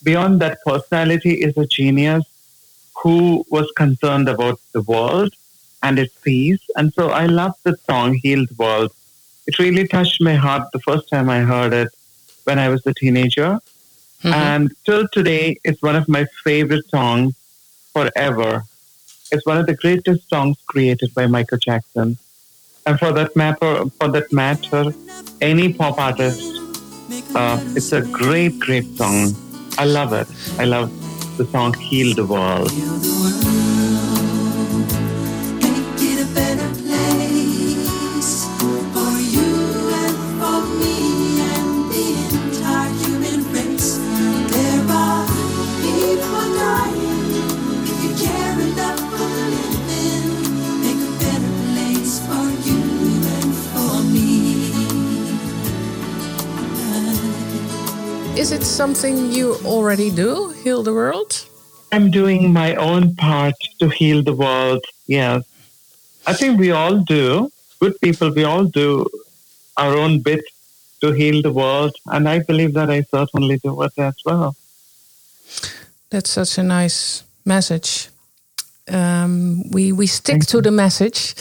[0.06, 2.24] beyond that personality, is a genius
[3.02, 5.32] who was concerned about the world
[5.82, 6.64] and its peace.
[6.76, 8.92] And so I love the song Healed World.
[9.48, 11.88] It really touched my heart the first time I heard it
[12.44, 13.50] when I was a teenager.
[14.22, 14.32] Mm-hmm.
[14.32, 17.34] And till today, it's one of my favorite songs
[17.92, 18.62] forever.
[19.32, 22.16] It's one of the greatest songs created by Michael Jackson.
[22.86, 24.84] And for that matter, for that matter,
[25.40, 26.40] any pop artist,
[27.34, 29.34] uh, it's a great, great song.
[29.78, 30.28] I love it.
[30.58, 30.90] I love
[31.36, 33.65] the song "Heal the World."
[58.36, 61.46] Is it something you already do, Heal the World?
[61.90, 64.84] I'm doing my own part to heal the world.
[65.06, 65.42] Yes.
[66.26, 67.50] I think we all do.
[67.80, 69.06] Good people, we all do
[69.78, 70.44] our own bit
[71.00, 71.96] to heal the world.
[72.06, 74.54] And I believe that I certainly do it as well.
[76.10, 78.10] That's such a nice message.
[78.86, 81.34] Um, we we stick to the message.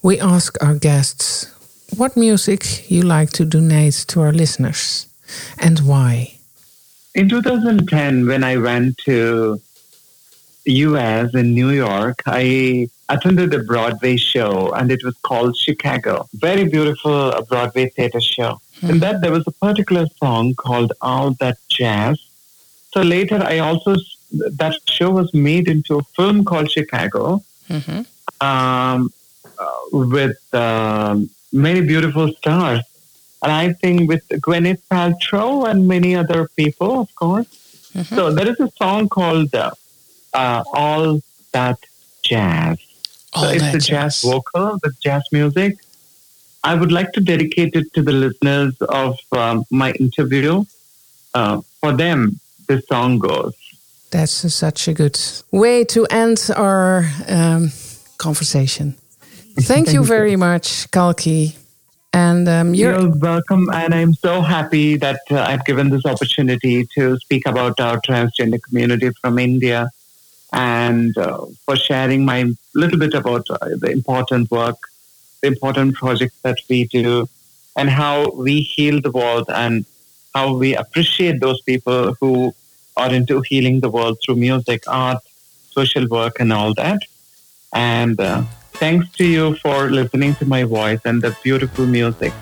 [0.00, 1.50] We ask our guests
[1.96, 5.08] what music you like to donate to our listeners
[5.58, 6.35] and why.
[7.16, 9.58] In 2010, when I went to
[10.66, 16.28] US in New York, I attended a Broadway show and it was called Chicago.
[16.34, 18.60] Very beautiful uh, Broadway theater show.
[18.82, 22.20] In that, there was a particular song called All That Jazz.
[22.92, 23.96] So later, I also,
[24.32, 28.46] that show was made into a film called Chicago Mm-hmm.
[28.46, 29.10] um,
[29.58, 32.82] uh, with um many beautiful stars.
[33.42, 37.46] And I think with Gwyneth Paltrow and many other people, of course.
[38.08, 39.70] So there is a song called uh,
[40.34, 41.20] uh, All
[41.52, 41.78] That
[42.22, 42.78] Jazz.
[43.32, 45.78] All so it's That a jazz vocal, the jazz music.
[46.64, 50.64] I would like to dedicate it to the listeners of um, my interview.
[51.34, 53.54] Uh, for them, this song goes.
[54.10, 55.18] That's a- such a good
[55.50, 57.72] way to end our um,
[58.18, 58.96] conversation.
[59.60, 61.56] Thank you very much, Kalki.
[62.16, 66.88] And um, you're, You're welcome, and I'm so happy that uh, I've given this opportunity
[66.94, 69.90] to speak about our transgender community from India
[70.50, 74.78] and uh, for sharing my little bit about uh, the important work,
[75.42, 77.28] the important projects that we do,
[77.76, 79.84] and how we heal the world and
[80.34, 82.54] how we appreciate those people who
[82.96, 85.22] are into healing the world through music, art,
[85.70, 87.02] social work, and all that.
[87.74, 88.44] And uh,
[88.78, 92.32] thanks to you for listening to my voice and the beautiful music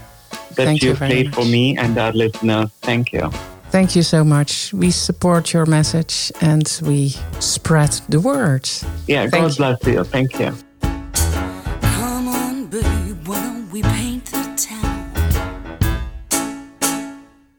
[0.57, 2.71] that Thank you you very played for me and our listeners.
[2.83, 3.31] Thank you.
[3.71, 4.73] Thank you so much.
[4.73, 7.09] We support your message and we
[7.41, 8.69] spread the word.
[9.09, 10.05] Yeah, Thank God bless you.
[10.05, 10.55] Thank you.
[11.83, 15.11] Come on, babe, why don't we paint the town?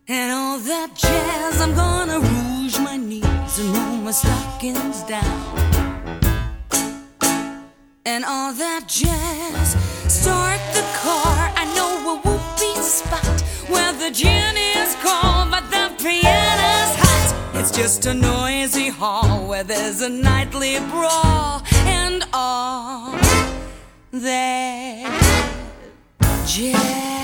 [0.07, 5.64] And all that jazz, I'm gonna rouge my knees and roll my stockings down.
[8.07, 9.75] And all that jazz,
[10.07, 11.51] start the car.
[11.57, 17.55] I know a whoopee spot where the gin is cold, but the piano's hot.
[17.55, 23.17] It's just a noisy hall where there's a nightly brawl and all
[24.11, 25.09] that
[26.45, 27.14] jazz.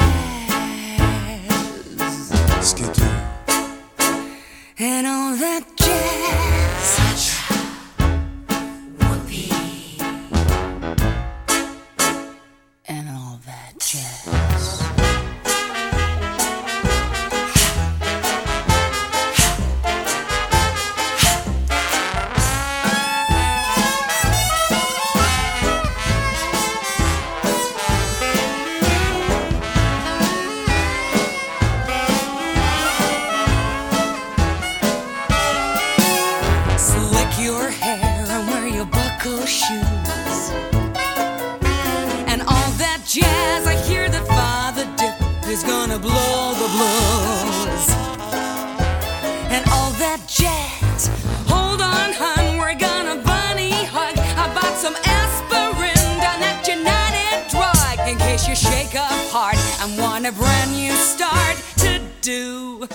[62.31, 62.87] Do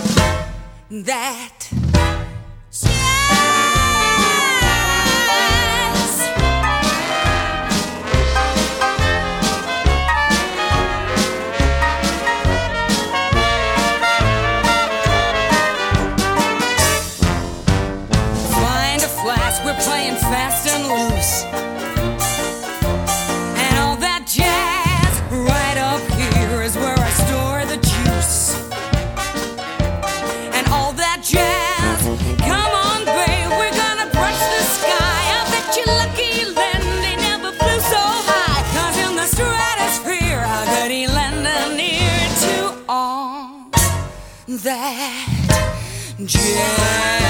[0.90, 1.65] that.
[44.86, 45.76] That
[46.24, 47.25] jazz?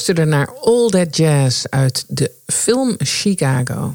[0.00, 3.94] Luisterde naar All That Jazz uit de film Chicago.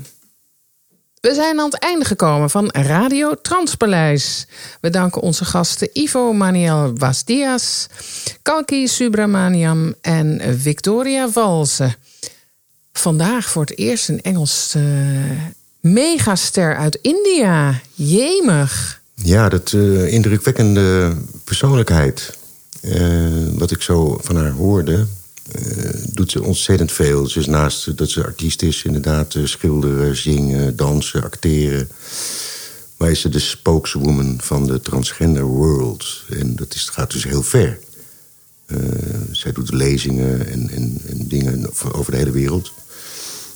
[1.22, 4.48] We zijn aan het einde gekomen van Radio Transpaleis.
[4.82, 7.88] We danken onze gasten Ivo Maniel Wasdias,
[8.42, 11.96] Kalki Subramaniam en Victoria Valse.
[12.94, 14.76] vandaag voor het eerst een Engels
[15.80, 17.82] megaster uit India.
[17.94, 19.02] Jemig.
[19.14, 22.38] Ja, dat eh, indrukwekkende persoonlijkheid.
[22.82, 23.26] eh,
[23.58, 25.06] wat ik zo van haar hoorde,
[25.52, 27.24] eh, doet ze ontzettend veel.
[27.34, 31.90] Dus naast dat ze artiest is, inderdaad, eh, schilderen, zingen, dansen, acteren.
[32.98, 36.24] Maar is ze de spokeswoman van de transgender world.
[36.30, 37.80] En dat is, gaat dus heel ver.
[38.66, 38.78] Eh,
[39.32, 42.72] zij doet lezingen en, en, en dingen over de hele wereld.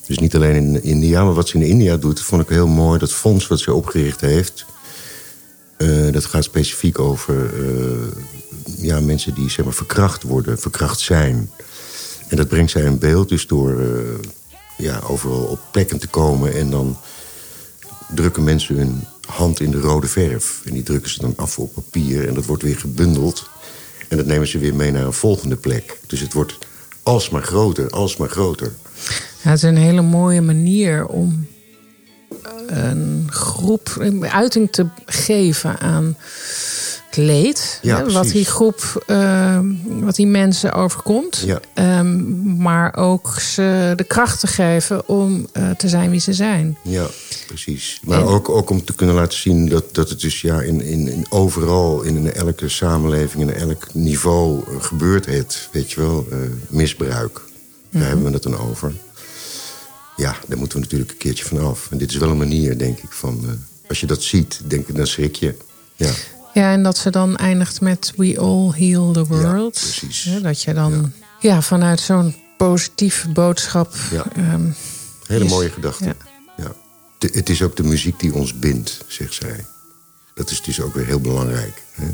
[0.08, 3.00] Dus niet alleen in India, maar wat ze in India doet, vond ik heel mooi.
[3.00, 4.66] Dat fonds wat ze opgericht heeft.
[5.78, 7.98] eh, dat gaat specifiek over eh,
[8.78, 11.50] ja, mensen die zeg maar, verkracht worden, verkracht zijn.
[12.30, 13.88] En dat brengt zij in beeld dus door eh,
[14.78, 16.54] ja, overal op plekken te komen.
[16.54, 16.98] En dan
[18.16, 20.62] drukken mensen hun hand in de rode verf.
[20.66, 23.50] En die drukken ze dan af op papier en dat wordt weer gebundeld.
[24.08, 26.00] En dat nemen ze weer mee naar een volgende plek.
[26.08, 26.58] Dus het wordt
[27.04, 28.74] alsmaar groter, alsmaar groter.
[29.40, 31.48] Het is een hele mooie manier om
[32.68, 36.18] een groep een uiting te geven aan
[37.20, 37.80] leed.
[37.82, 41.44] Ja, hè, wat die groep, eh, wat die mensen overkomt.
[41.46, 41.60] Ja.
[41.74, 46.78] Ehm, maar ook ze de kracht te geven om eh, te zijn wie ze zijn.
[46.84, 47.06] Ja,
[47.48, 48.00] precies.
[48.04, 51.08] Maar ook, ook om te kunnen laten zien dat, dat het dus ja, in, in,
[51.08, 55.70] in overal, in elke samenleving, in elk niveau eh, gebeurt het.
[55.72, 56.38] Weet je wel, eh,
[56.70, 57.34] misbruik.
[57.34, 58.10] Daar Mhm.
[58.10, 58.94] hebben we het dan over.
[60.16, 61.88] Ja, daar moeten we natuurlijk een keertje van af.
[61.92, 63.46] En dit is wel een manier, denk ik, van...
[63.88, 65.56] als je dat ziet, denk ik, dan schrik je.
[65.96, 66.12] Ja,
[66.54, 69.74] Ja, en dat ze dan eindigt met We all heal the world.
[69.74, 70.24] precies.
[70.24, 71.62] Ja, dat je dan ja.
[71.62, 73.94] vanuit zo'n positieve boodschap.
[74.12, 74.24] Ja.
[74.36, 74.62] ehm,
[75.28, 76.04] hele is- mooie gedachte.
[76.06, 76.14] ja.
[76.58, 76.72] Ja.
[77.18, 79.66] De- het is ook de muziek die ons bindt, zegt zij.
[80.34, 81.84] Dat is dus ook weer heel belangrijk.
[81.92, 82.06] Hè?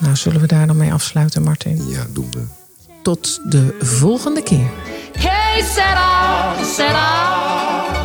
[0.00, 1.88] Nou, zullen we daar dan mee afsluiten, Martin?
[1.88, 2.42] Ja, doen we.
[3.02, 4.70] Tot de volgende keer.
[5.18, 8.00] Hey, set off, set off.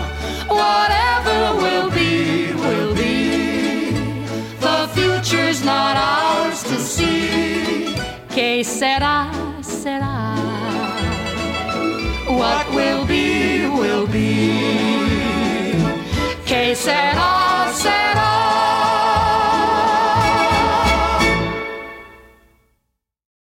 [8.63, 9.29] say, será,
[9.61, 10.35] será.
[12.27, 14.53] What will be, will be.
[16.45, 17.36] Que será?